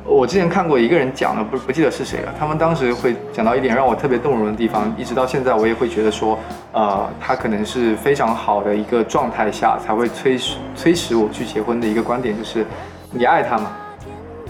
[0.04, 2.34] 我之前看过一个人讲的，不不记得是谁了。
[2.38, 6.38] 他们当时会讲到一点让我特别动容的地方，一直到现在我也会觉得说，
[6.72, 12.66] 呃，他可能是非常好的一个状态下才会催使催使我去结婚的一个观点，就是
[13.10, 13.72] 你爱他嘛，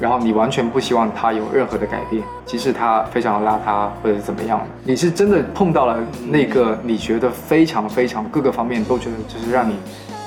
[0.03, 5.97] 然后你完全不希望他有任何的改变，即使他非常邋遢或者是怎么样，你是真的碰到了
[6.27, 9.77] 那个你觉得非常非常各个方面都觉得就是让你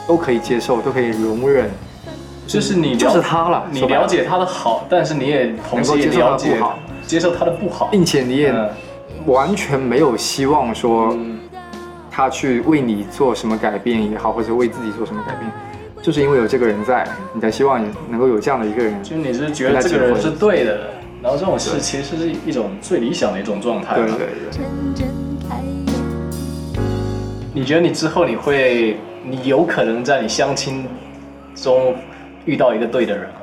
[0.08, 1.70] 都可以接受、都可以容忍，
[2.48, 4.24] 就是你就是他了你了了解。
[4.24, 6.80] 他的好，但是你也同时也能够接受他了解的不好。
[7.06, 8.70] 接受他的不好，并且你也嗯
[9.26, 11.14] 完全没有希望说
[12.10, 15.52] 他去为你做什么改变也好，或者为自己做什么改变，
[16.06, 17.04] 就是因为有这个人在，
[17.34, 18.94] 你才希望你能够有这样的一个人。
[19.02, 23.96] 就你是觉得这个人是对的，然后这种事其实是一种最理想的一种状态。
[23.96, 24.28] 对对对。
[27.56, 30.86] 你觉得你之后你会，你有可能在你相亲
[31.56, 31.96] 中
[32.46, 33.38] 遇到一个对的人吗？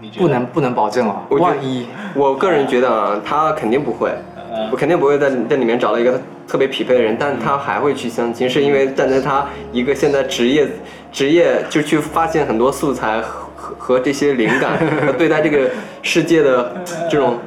[0.00, 1.86] 你不能不能保证哦，我觉得万一
[2.16, 4.10] 我个人觉得啊，他肯定不会，
[4.52, 10.66] 嗯我肯定不会在在里面找到一个特别匹配的人，但他还会去相亲，是因为站在他一个现在职业
[11.14, 15.70] 职业就去发现很多素材和和和这些灵感 和对待这个
[16.02, 16.74] 世界的
[17.08, 17.38] 这种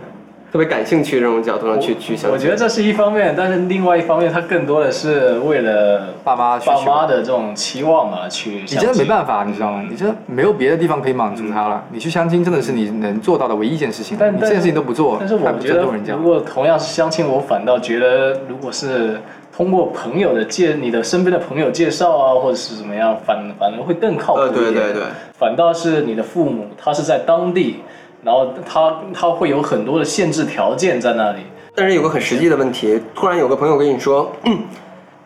[0.49, 2.31] 特别感兴趣这种角度上去去想。
[2.31, 8.61] 我觉得这是一方面，但是另外一方面，他更多的是为了爸妈爸妈的这种期望啊去。
[8.61, 9.83] 你真的没办法，你知道吗？
[9.89, 11.83] 你真的没有别的地方可以满足他了。
[11.91, 16.23] 你去相亲真的是你能做到的唯一一件事情，但你这件事情都不做，但是我觉得如。
[16.23, 19.19] 果同样是相亲，我反倒觉得，如果是
[19.57, 24.71] 通过朋友的介，你的身边的朋友介绍啊，或者是怎么样，反反而会更靠谱呃，一点。
[24.71, 25.03] 对对对，
[25.35, 27.77] 反倒是你的父母，他是在当地，
[28.23, 31.39] 然后他他会有很多的限制条件在那里。
[31.73, 34.59] 但是有个很实际的问题，突然有个朋友跟你说，嗯，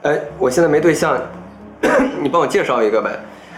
[0.03, 1.21] 哎，我现在没对象，
[2.21, 3.09] 你帮我介绍一个呗。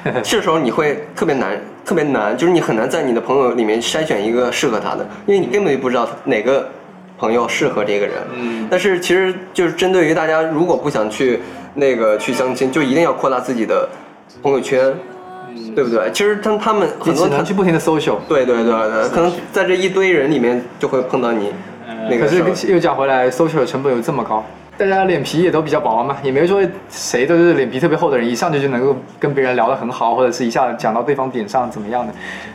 [0.23, 6.67] 这时候你会特别难，特别难，就是你很难在你的朋友里面筛选一个适合他的，因为你根本就不知道哪个
[7.23, 8.15] 朋友适合这个人。
[8.35, 11.39] 嗯但是其实就是针对于大家，如果不想去
[11.73, 13.87] 那个去相亲，就一定要扩大自己的
[14.41, 14.93] 朋友圈，
[15.73, 16.11] 对不对？
[16.11, 18.17] 其实他他们很多他去不停的 social。
[18.27, 21.53] 对对对对，可能在这一堆人里面就会碰到你
[22.09, 22.53] 那个可。
[22.53, 24.43] 是又讲回来，social 的成本有这么高，
[24.75, 32.11] 大家脸皮也都比较薄嘛，也没说谁都是脸皮特别厚的人，一上去就能够跟别人聊得很好，或者是一下子讲到对方点上怎么样的。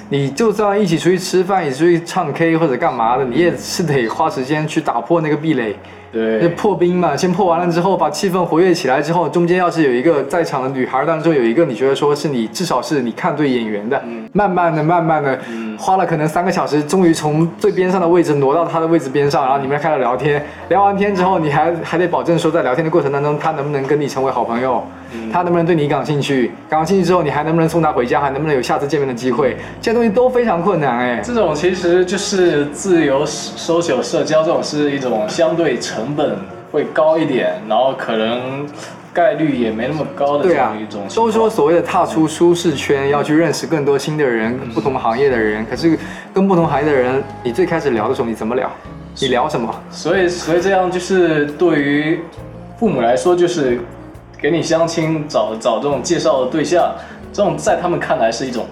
[0.09, 5.77] 你就算一起出去吃饭，一起出去唱 K 或者干嘛的，你也是得花时间去打破那个壁垒。
[6.11, 14.03] 对，破冰嘛，先破完了之后，把气氛活跃起来之后，中间要是有一个在场的女孩当中有一个你觉得说是你至少是你看对眼缘的，
[14.33, 15.39] 慢慢的、慢慢的，
[15.79, 24.83] 花了可能三个小时，终于从最边上的位置挪到她的位置边上，然后你们开始聊天，聊完天之后，你还还得保证说在聊天的过程当中，她能不能跟你成为好朋友，
[25.33, 31.21] 她能不能对你感兴趣，感兴趣之后，你还能不能送他回家，还能不能有下次见面的机会，这些东西都非常困难哎。
[31.23, 36.37] 这种其实就是自由 social 社交，这种是一种相对成本
[36.71, 38.67] 会高一点，然后可能
[39.13, 41.03] 概率也没那么高的这样一种。
[41.15, 45.65] 都说所谓的踏出舒适圈，要去认识更多新的人、不同行业的人。
[45.69, 45.99] 可是
[46.33, 48.71] 跟不同行业的人，你最开始聊的时候，你怎么聊？
[49.21, 49.75] 你聊什么？
[49.91, 52.21] 所以，所以这样就是对于
[52.79, 53.81] 父母来说，就是
[54.41, 56.95] 给你相亲找找这种介绍的对象，
[57.32, 58.66] 这种在他们看来是一种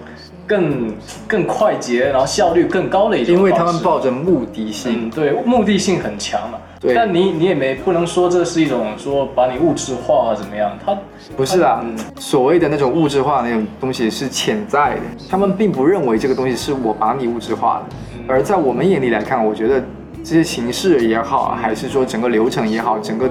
[0.46, 0.94] 更
[1.26, 5.08] 更快捷，然后效率更高的一种因为他们抱着目的性。
[5.08, 6.58] 嗯，对，目的性很强嘛。
[6.80, 6.94] 对。
[6.94, 10.96] 但你你也没不能说这是一种说把你物质化啊怎么样，他
[11.36, 17.96] 不是啊嗯，所谓的那种物质化那种东西是潜在的，他们并不认为这个东西是我把你物质化的，
[18.28, 19.82] 而在我们眼里来看，我觉得
[20.26, 23.30] 这些形式也好，还是说整个流程也好，整个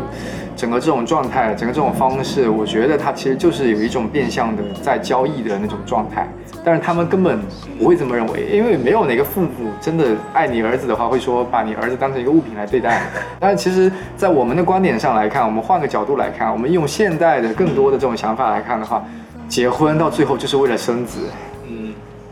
[0.55, 6.25] 整个这种状态，整个这种方式，我觉得它其实就是有一种变相的在交易的那种状态。
[6.63, 7.37] 但是他们根本
[7.77, 9.49] 不会这么认为，因为没有哪个父母
[9.81, 13.01] 真的爱你儿子的话，会说把你儿子当成一个物品来对待。
[13.41, 19.03] 但是其实，在我们的观点上来看，我们换个角度来看，我们用现代的更多的这种想法来看的话，
[19.49, 21.19] 结婚到最后就是为了生子，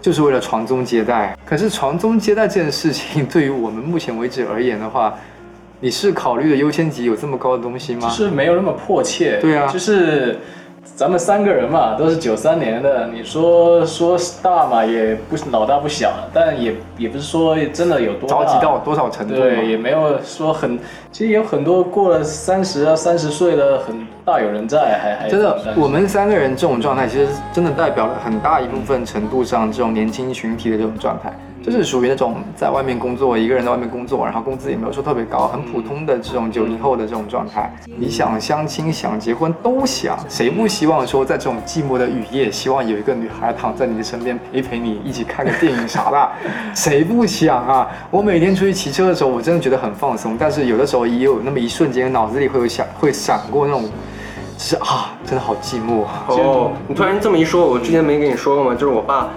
[0.03, 1.33] 就是为了传宗接代。
[1.45, 5.15] 可是传宗接代这件事情，对于我们目前为止而言的话，
[5.79, 8.09] 你是考虑的优先级有这么高的东西吗？
[8.09, 9.39] 就是没有那么迫切。
[9.39, 10.37] 对啊就是
[10.95, 18.35] 咱们三个人嘛，都是九三年的，你说说大嘛，也不是老大不小，但也也不是说真的有多大。
[18.35, 19.33] 着急到多少程度？
[19.33, 20.77] 对，也没有说很，
[21.11, 31.33] 其实有很多过了三十啊、三十岁的很大有人在，还还真的，我们三个人这种状态，其实真的代表了很大一部分程度上这种年轻群体的这种状态，
[31.63, 37.73] 就是属于那种在外面工作，一个人在外面工作，然后工资也没有说特别高，很普通的这种九零后的这种状态。
[37.97, 46.29] 你想相亲、想结婚都想，谁不希望说在这种寂寞的雨夜，希望有一个女孩躺在你的身边陪陪你，一起看个电影啥的，
[46.75, 47.87] 谁不想啊？
[48.11, 53.83] 我每天出去骑车的时候，我真的觉得很放松，但是有的时候也有那么一瞬间，脑子里会有想，会闪过那种。
[54.55, 56.25] 就是啊，真的好寂寞啊！
[56.27, 58.73] 哦，你突然这么一说，我之前没跟你说过吗？
[58.73, 59.29] 就是我爸，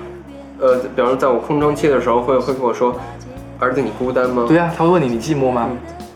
[0.59, 2.94] 呃，比方说在我空窗期的时候，会会跟我说，
[3.59, 4.44] 儿子你孤单吗？
[4.48, 5.68] 对啊，他会问你你寂寞吗？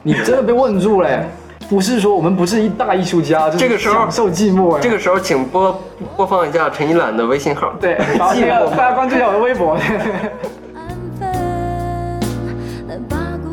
[0.03, 1.23] 你真的被问住了！
[1.69, 4.81] 不是说我们不是一大艺术家，就是这个时候享受寂寞哎。
[4.81, 5.81] 这个时候请播
[6.17, 7.75] 播放一下陈一览的微信号。
[7.81, 9.79] 对，然后这个大家关注一下我的微博。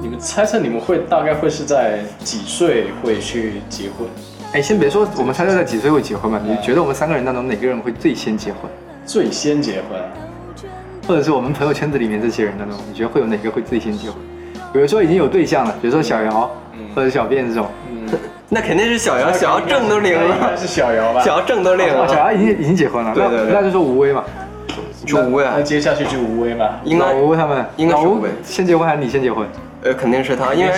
[0.01, 4.07] 你们猜测你们会大概会是在几岁会去结婚？
[4.53, 8.61] 哎，先别说我们猜测在几岁会结婚嘛，你觉得我们三个人当中哪个人会最先结婚？
[9.05, 9.99] 最先结婚？
[11.07, 14.17] 或者是我们朋友圈子里面这些人当中，你觉得会有哪个会最先结婚？
[14.73, 16.51] 比如说已经有对象了，比如说小姚
[16.93, 17.65] 或者小便这种。
[18.49, 21.21] 那肯定是小姚，小姚证都领应该了，是小姚吧？
[21.21, 22.15] 小姚证都领了，小。
[22.15, 24.23] 姚已经 已经结婚了，对对对那那就说吴威嘛，
[25.05, 26.65] 就无呀那，接下去就吴威嘛。
[26.83, 29.47] 应该吴他们，应该是吴威先结婚还是你先结婚？
[29.83, 30.71] 呃肯定是他，因为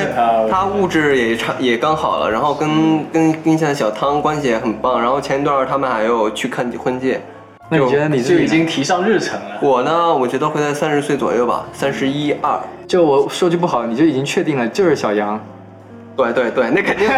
[0.49, 7.21] 他物质也差也刚好了，然后跟跟跟现在小汤关系也很棒，然后前一段他们还有去看婚戒。
[7.69, 9.59] 那你觉得你就已经提上日程了。
[9.61, 12.59] 我呢，我觉得会在三十岁左右吧，三十一二。
[12.87, 15.39] 就我说句不好，你就已经确定了就是小杨。
[16.17, 17.07] 对对对，那肯定。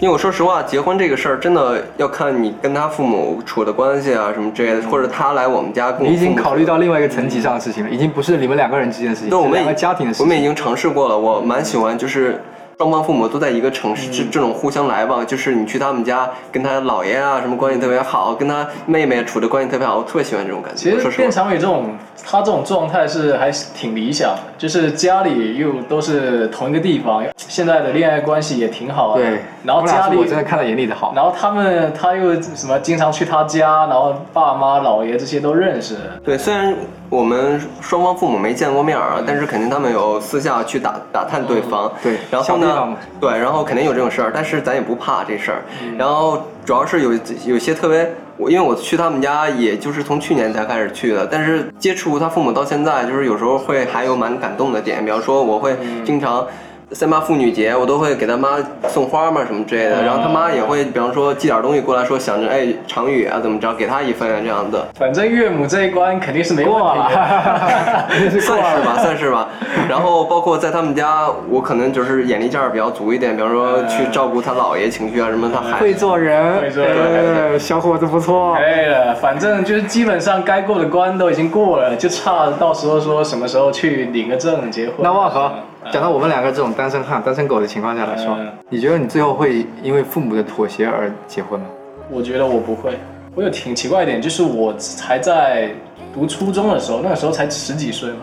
[0.00, 10.26] 因为我说实话，结婚这个事儿真的要看你跟他父母处的关系啊，什么之类的，或者他来我们家跟我你已经考虑到另外一个层级上的事情了，已经不是你们两个人之间的事情，对，我们是两个家庭的事情。
[10.26, 12.38] 我们已经尝试过了，我蛮喜欢，就是
[12.78, 20.80] 双方父母都在一个城市，这、这种互相来往，就是你去他们家，跟他姥爷啊什么关系特别好，跟他妹妹处的关系特别好，我特别喜欢这种感觉。
[20.80, 29.22] 其实卞说实话，长宇这种，他这种状态是还是挺理想的，就是家里又都是同一个地方，现在的恋爱关系也挺好的。
[29.22, 31.12] 对，然后家里我真的看在眼里的好。
[31.14, 35.94] 然后他们他又什么经常去他家，然后爸妈、姥爷这些都认识。
[36.24, 36.74] 对，虽然
[37.10, 41.92] 我们双方父母没见过面啊，但是肯定他们有私下去打打探对方。
[42.02, 45.62] 对然后呢对，然后肯定有这种事儿，但是咱也不怕这事儿。
[45.82, 47.12] 嗯然后主要是有
[47.46, 56.46] 有些特别我因为我去他们家，也就是从去年才开始去的，但是接触他父母到现在，就是有时候会还有蛮感动的点，比方说我会经常。
[56.92, 58.50] 三八妇女节，我都会给他妈
[58.88, 60.02] 送花嘛，什么之类的。
[60.02, 64.86] 然后他妈也会，比方说寄点东西过来，说想着哎常宇啊怎么着，给他一份啊这样的。
[64.98, 68.40] 反正岳母这一关肯定是没问题的。
[68.40, 69.48] 算是吧，算是吧。
[69.88, 78.54] 然后包括在他们家，我可能就是眼力劲儿比较足一点，比方说去照顾他姥爷情绪啊什么，他还会做人，会做人小伙子不错。
[78.54, 84.94] 可以了，反正就是基本上该过的关都已经过了，就差到时候说什么时候去领个证结婚。
[84.98, 85.50] 那万和，
[85.92, 91.66] 讲到我们两个这种单身汉、单身狗的情况下来说嗯，你觉得你最后会因为父母的妥协而结婚吗？
[92.10, 92.98] 我觉得我不会，
[93.34, 95.70] 我有挺奇怪一点，就是我还在
[96.12, 98.18] 读初中的时候，那个时候才十几岁嘛，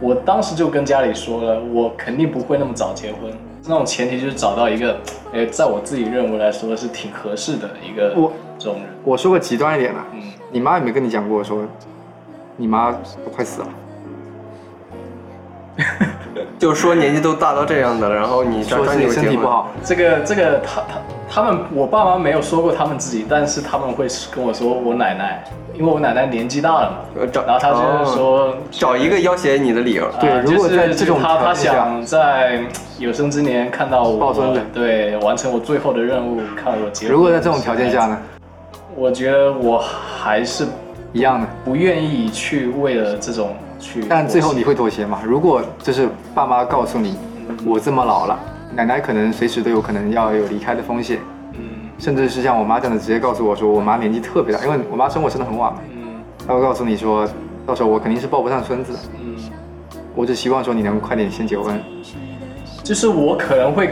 [0.00, 3.32] 我当时就跟家里说了，我肯定不会那么早结婚。
[3.66, 4.96] 那种前提就是找到一个，
[5.32, 8.84] 哎，在我自己认为来说是挺合适的一个我这种人。
[9.02, 10.20] 我说个极端一点的，嗯，
[10.52, 11.62] 你妈有没有跟你讲过说，
[12.56, 13.68] 你妈都快死了？
[16.58, 25.44] 就是说年纪都大到这样的了，然后你说自己身体不好，这个这个他他他们，我爸妈没有说过他们自己，但是他们会跟我说我奶奶，
[25.74, 28.56] 因为我奶奶年纪大了嘛，呃找然后他就是说。
[28.70, 30.08] 找一个要挟你的理由。
[30.20, 32.60] 对啊如果在就是这种他他条件下想在
[32.98, 37.14] 有生之年看到我抱孙子对，完成我最后的任务，看我结婚。
[37.14, 38.18] 如果在这种条件下呢，
[38.94, 39.78] 我觉得我
[40.22, 40.64] 还是
[41.12, 41.46] 一样的。
[41.64, 44.04] 不愿意去为了这种去。
[44.08, 45.20] 但最后你会妥协吗？
[45.24, 47.16] 如果就是爸妈告诉你，
[47.66, 48.38] 我这么老了，
[48.74, 51.18] 奶奶可能随时都有可能要有离开的风险，
[51.52, 51.60] 嗯
[51.98, 57.28] 甚至是像我妈这样的直接告诉我说，我妈年纪特别大，因为我妈生我生的很晚嘛，嗯她会告诉你说，
[57.66, 59.36] 到时候我肯定是抱不上孙子，嗯，
[60.14, 61.78] 我只希望说你能快点先结婚。
[62.82, 63.90] 就是我可能会。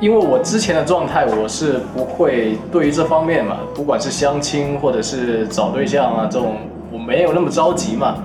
[0.00, 6.56] 因为我之前的状态，我是不会对于这方面嘛，不管是相亲或者是找对象啊这种，
[6.90, 8.16] 我没有那么着急嘛。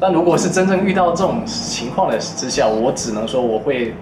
[0.00, 3.94] 但如果是真正遇到这种情况的之下，我只能说我会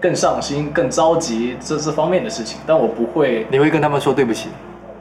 [0.00, 4.48] 更上心、更着急这这方面的事情，但我不会你会跟他们说对不起，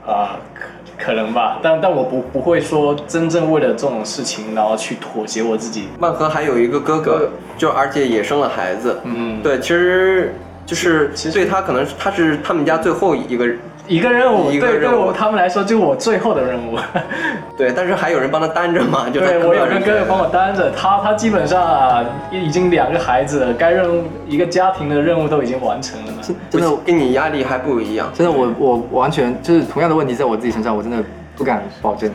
[0.06, 5.88] 啊、可可能吧，但但我不不会说真正为了这种事情，然后去妥协我自己。
[6.00, 9.00] 万和还有一个哥哥，就而且也生了孩子。
[9.04, 10.36] 嗯，对，其实
[10.66, 13.48] 就是其实对他可能他是他们家最后一个，
[13.90, 16.78] 一个任务，一个对对我他们来说，就是我最后的任务。
[17.58, 26.20] 对，但是还有人帮他担着嘛，就对我有人哥哥哥帮我担着，他他基本上啊已经两个孩子了，该任务一个家庭的任务都已经完成了嘛。
[26.52, 28.10] 真的跟你压力还不一样。
[28.14, 31.04] 真的我我完全就是同样的问题在我自己身上，我真的
[31.36, 32.12] 不敢保证，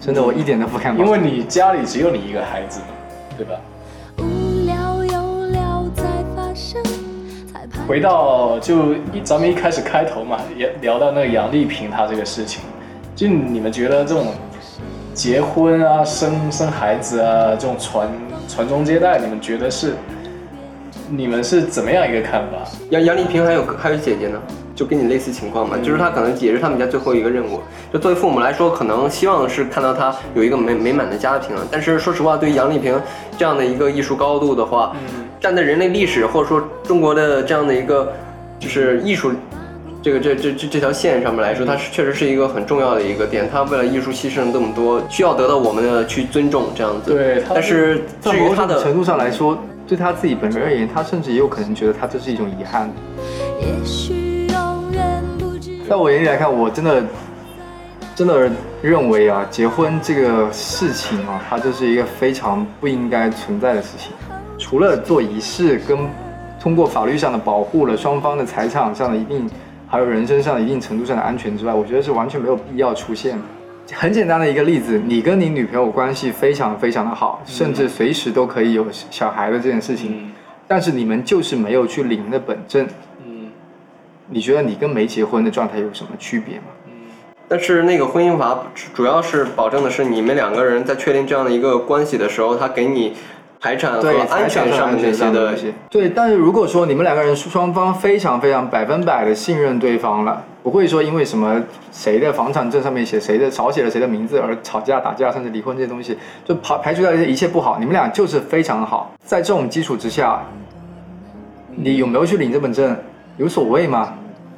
[0.00, 1.06] 真的我一点都不敢保证。
[1.06, 2.86] 因为你家里只有你一个孩子嘛，
[3.36, 3.56] 对吧？
[7.86, 12.62] 回到就一咱们一开始开头嘛，也聊到那个杨丽萍她这个事情，
[13.14, 14.28] 就你们觉得这种
[15.12, 18.08] 结婚啊、生生孩子啊这种传
[18.48, 19.94] 传宗接代，你们觉得是
[21.10, 22.70] 你们是怎么样一个看法？
[22.88, 24.40] 杨杨丽萍还有还有姐姐呢，
[24.74, 27.60] 就跟你类似情况嘛，就是她可能也是他们家最后一个任务。
[27.92, 32.98] 就作为父母来说，可能希望是看到她有一个美美满的家庭，但是说实话，对于杨丽萍
[33.36, 34.96] 这样的一个艺术高度的话，
[35.44, 38.10] 站在人类历史或者说中国的这样的一个
[38.58, 39.30] 就是艺术。
[40.02, 43.46] 这个这这这这条线上面来说，它是确实是一个很重要的一个点。
[43.52, 47.12] 他为了艺术牺牲这么多，需要得到我们的去尊重这样子。
[47.12, 52.90] 对但是在至于他的某种程度上来说，对他自己本人而言，他甚至也有可能觉得他这是一种遗憾。
[53.60, 57.02] 也许永远不知在我眼里来看，我真的
[58.14, 64.12] 真的认为啊，结婚这个事情啊，它就是一个非常不应该存在的事情。
[64.64, 65.98] 除了做仪式跟
[66.58, 69.46] 通过法律上的保护了双方的财产上的一定，
[69.86, 73.42] 还有人身上的一定程度上的安全之外，我觉得是完全没有必要出现的。
[73.92, 80.32] 很简单的一个例子，你跟你女朋友关系非常非常的好，甚至随时都可以有小孩的这件事情，嗯
[80.66, 82.86] 但是你们就是没有去领那本证，
[83.22, 83.50] 嗯
[84.30, 86.64] 你觉得你跟没结婚的状态有什么区别吗？
[87.46, 88.62] 但是那个婚姻法
[88.94, 93.12] 主要是保证的是你们两个人在确定这样的一个关系的时候，他给你
[93.60, 95.72] 财产和对，安全上面那些的东西。
[95.88, 109.12] 对，但是如果说你们两个人双方非常非常百分百的信任对方了，不会说因为什么谁的房产证上面写谁的少写了谁的名字而吵架打架，甚至离婚这些东西，就排排除掉一切不好，你们俩就是非常好。
[109.24, 110.42] 在这种基础之下，
[111.70, 112.96] 你有没有去领这本证
[113.36, 114.12] 有所谓吗？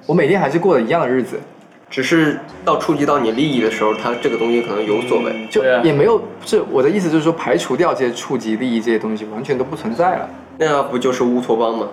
[0.06, 1.40] 我每天还是过的一样的日子，
[1.88, 5.46] 只是到触及到你利益的时候，他这个东西可能有所谓。
[5.50, 10.28] 就也没有，是我的意思就是说，排除掉这些触及利益这些东西，完全都不存在了。
[10.58, 11.88] 那不就是乌托邦吗？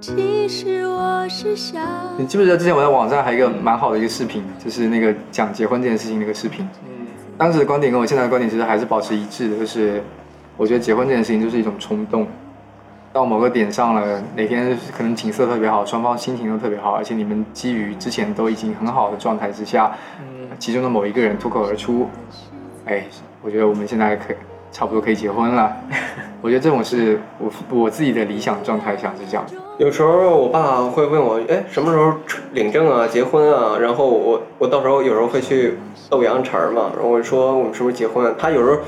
[0.00, 1.82] 其实我是想。
[2.18, 6.68] 你记不记得之前我在网上还有一个蛮好的一个视频，就是那个讲结婚这件事情那个视频。
[6.84, 7.06] 嗯，
[7.38, 10.02] 当时的观点跟我现在的观点其实还是保持一致的，就是
[10.58, 12.26] 我觉得结婚这件事情就是一种冲动，
[13.14, 19.92] 到某个点上了，哪天可能景色特别好，双方心情都特别好，而且你们基于之前都已经很好的状态之下，
[20.58, 22.08] 其中的某一个人脱口而出，
[22.86, 23.04] 哎，
[23.40, 24.36] 我觉得我们现在可以
[24.72, 25.76] 差不多可以结婚了。
[26.42, 29.46] 我觉得这种是我我自己的理想状态下是这样。
[29.78, 32.14] 有时候我爸会问我，哎，什么时候
[32.52, 33.78] 领证啊、结婚啊？
[33.78, 35.78] 然后我我到时候有时候会去
[36.10, 38.34] 逗杨晨儿嘛，然后我说我们什么时候结婚？
[38.36, 38.80] 他有时候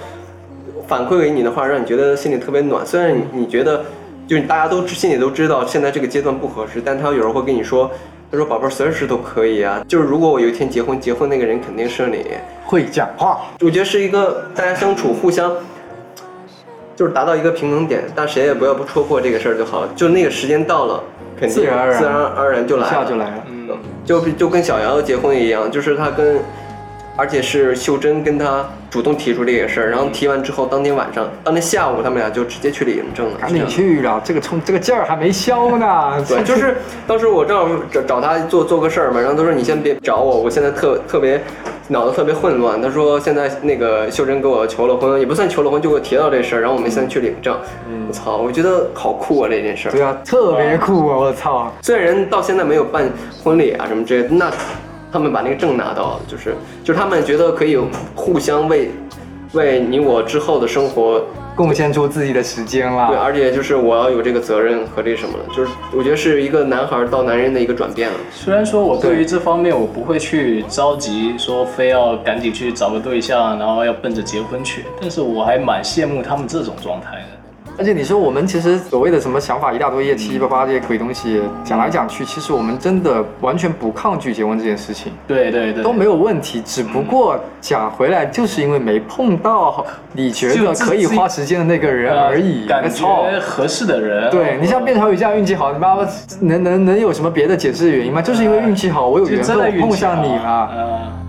[0.88, 2.84] 反馈给你的话，让你觉得心里特别暖。
[2.84, 3.84] 虽然你你觉得
[4.26, 7.90] 就是大家都知心里都知道现在这个阶段不合适，但他有时候会跟你说，
[8.30, 9.84] 他说宝贝儿随时都可以啊。
[9.86, 12.24] 就是如果我有一天结婚，结婚那个人肯定是你。
[12.64, 15.54] 会讲话，我觉得是一个大家相处互相，
[16.96, 19.88] 就是达到一个平衡点，但谁也不要不戳破这个事儿就好了。
[19.94, 21.00] 就那个时间到了，
[21.38, 23.44] 肯定自然而然自然而然就来了，下就来了。
[23.48, 23.68] 嗯，
[24.04, 26.40] 就就跟小姚结婚一样，就是他跟，
[27.16, 33.38] 而且是秀珍跟他主动提出这个事儿，然后提完之后，当天晚上，当天下午他们俩就直接去领证了。
[33.40, 36.24] 赶紧去了，这个冲这个劲儿还没消呢。
[36.28, 41.40] 对，就是当时我正好找找他做做个事儿嘛，然后他说你先别找我，我现在特特别
[41.88, 42.80] 脑子特别混乱。
[42.80, 47.56] 他说现在那个秀珍给我求了婚，也不算求了婚，就给我提到这事儿，然后我们现在去领证。
[47.88, 49.92] 嗯我操，我觉得好酷啊这件事儿。
[49.92, 51.16] 对啊，特别酷啊！
[51.16, 53.10] 我操，虽然人到现在没有办
[53.42, 54.48] 婚礼啊什么之类的，那
[55.12, 56.54] 他们把那个证拿到了，就是
[56.84, 57.78] 就是他们觉得可以
[58.14, 58.90] 互相为
[59.52, 61.22] 为你我之后的生活
[61.54, 68.16] 贡献出自己的时间对，而且就是我要有这个责任和这什么的，就是我觉得是一个男孩到男人的一个转变了。
[68.30, 77.35] 虽然说我对于这方面我不会去着急说非要赶紧去找个对象，然后要奔着结婚去，但是我还蛮羡慕他们这种状态的。
[77.78, 86.62] 而且你说我们其实所谓的什么想法一大堆，七七八八这些鬼东西，讲来讲去，其实我们真的完全不抗拒结婚这件事情，对对对，都没有问题。
[86.64, 92.66] 只不过讲回来，就是因为没碰到你觉得可以花时间的那个人呃而已。
[92.66, 94.30] 感操觉合适的人。
[94.30, 96.06] 对你像卞小雨这样运气好，你妈妈
[96.40, 98.22] 能能能有什么别的解释的原因吗？
[98.22, 101.25] 就是因为运气好，我有缘分，碰上你了。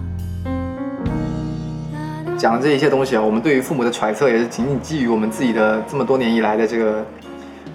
[2.38, 7.04] 讲的这一些东西啊，我们对于父母的揣测也是仅仅基于我们自己的这么多年以来的这个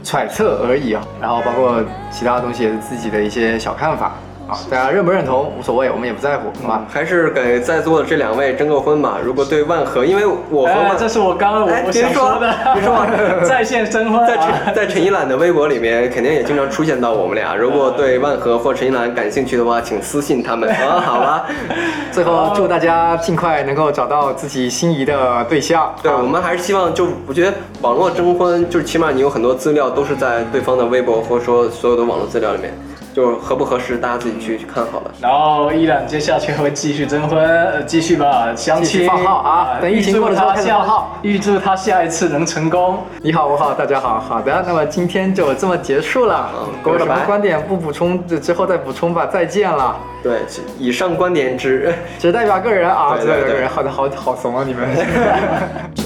[0.04, 1.04] 揣测而已啊。
[1.20, 1.82] 然后包括
[2.12, 4.14] 其他的东西也是自己的一些小看法
[4.48, 6.84] 啊，大家认不认同无所谓，我们也不在乎，好吧？
[6.90, 9.18] 还是给在座的这两位征个婚吧。
[9.22, 13.06] 如果对万和，因为我和哎，万，这是我刚刚我想说的，别说
[13.48, 14.62] 在线征婚在啊。
[14.64, 17.54] 陈在陈一兰的微博里面，肯定也经常出现到我们俩。
[17.54, 21.00] 如果对万和或陈一兰感兴趣的话，请私信他们啊。
[21.00, 21.46] 好吧，
[22.10, 25.94] 最后祝大家尽快能够找到自己心仪的对象。
[26.02, 32.72] 对啊我们还是希望就我觉得网络征婚，就是起码你有很多资料都是在对方的微博或者说所有的网络资料里面，
[33.14, 35.10] 就合不合适，大家自己去去看好了。
[35.20, 42.98] 然后依然接下去会继续征婚，呃继续吧，相亲放号啊等疫情过了之后号预祝他下一次能成功。
[43.20, 46.50] 你好，我好，大家好，好的，那么今天就这么结束了。
[46.84, 49.26] 有什么观点不补充，之后再补充吧。
[49.26, 50.40] 再见了，对，
[50.78, 53.68] 以上观点只 只代表个人啊， 对只代表个人。
[53.68, 54.88] 好的，好好怂啊，你们。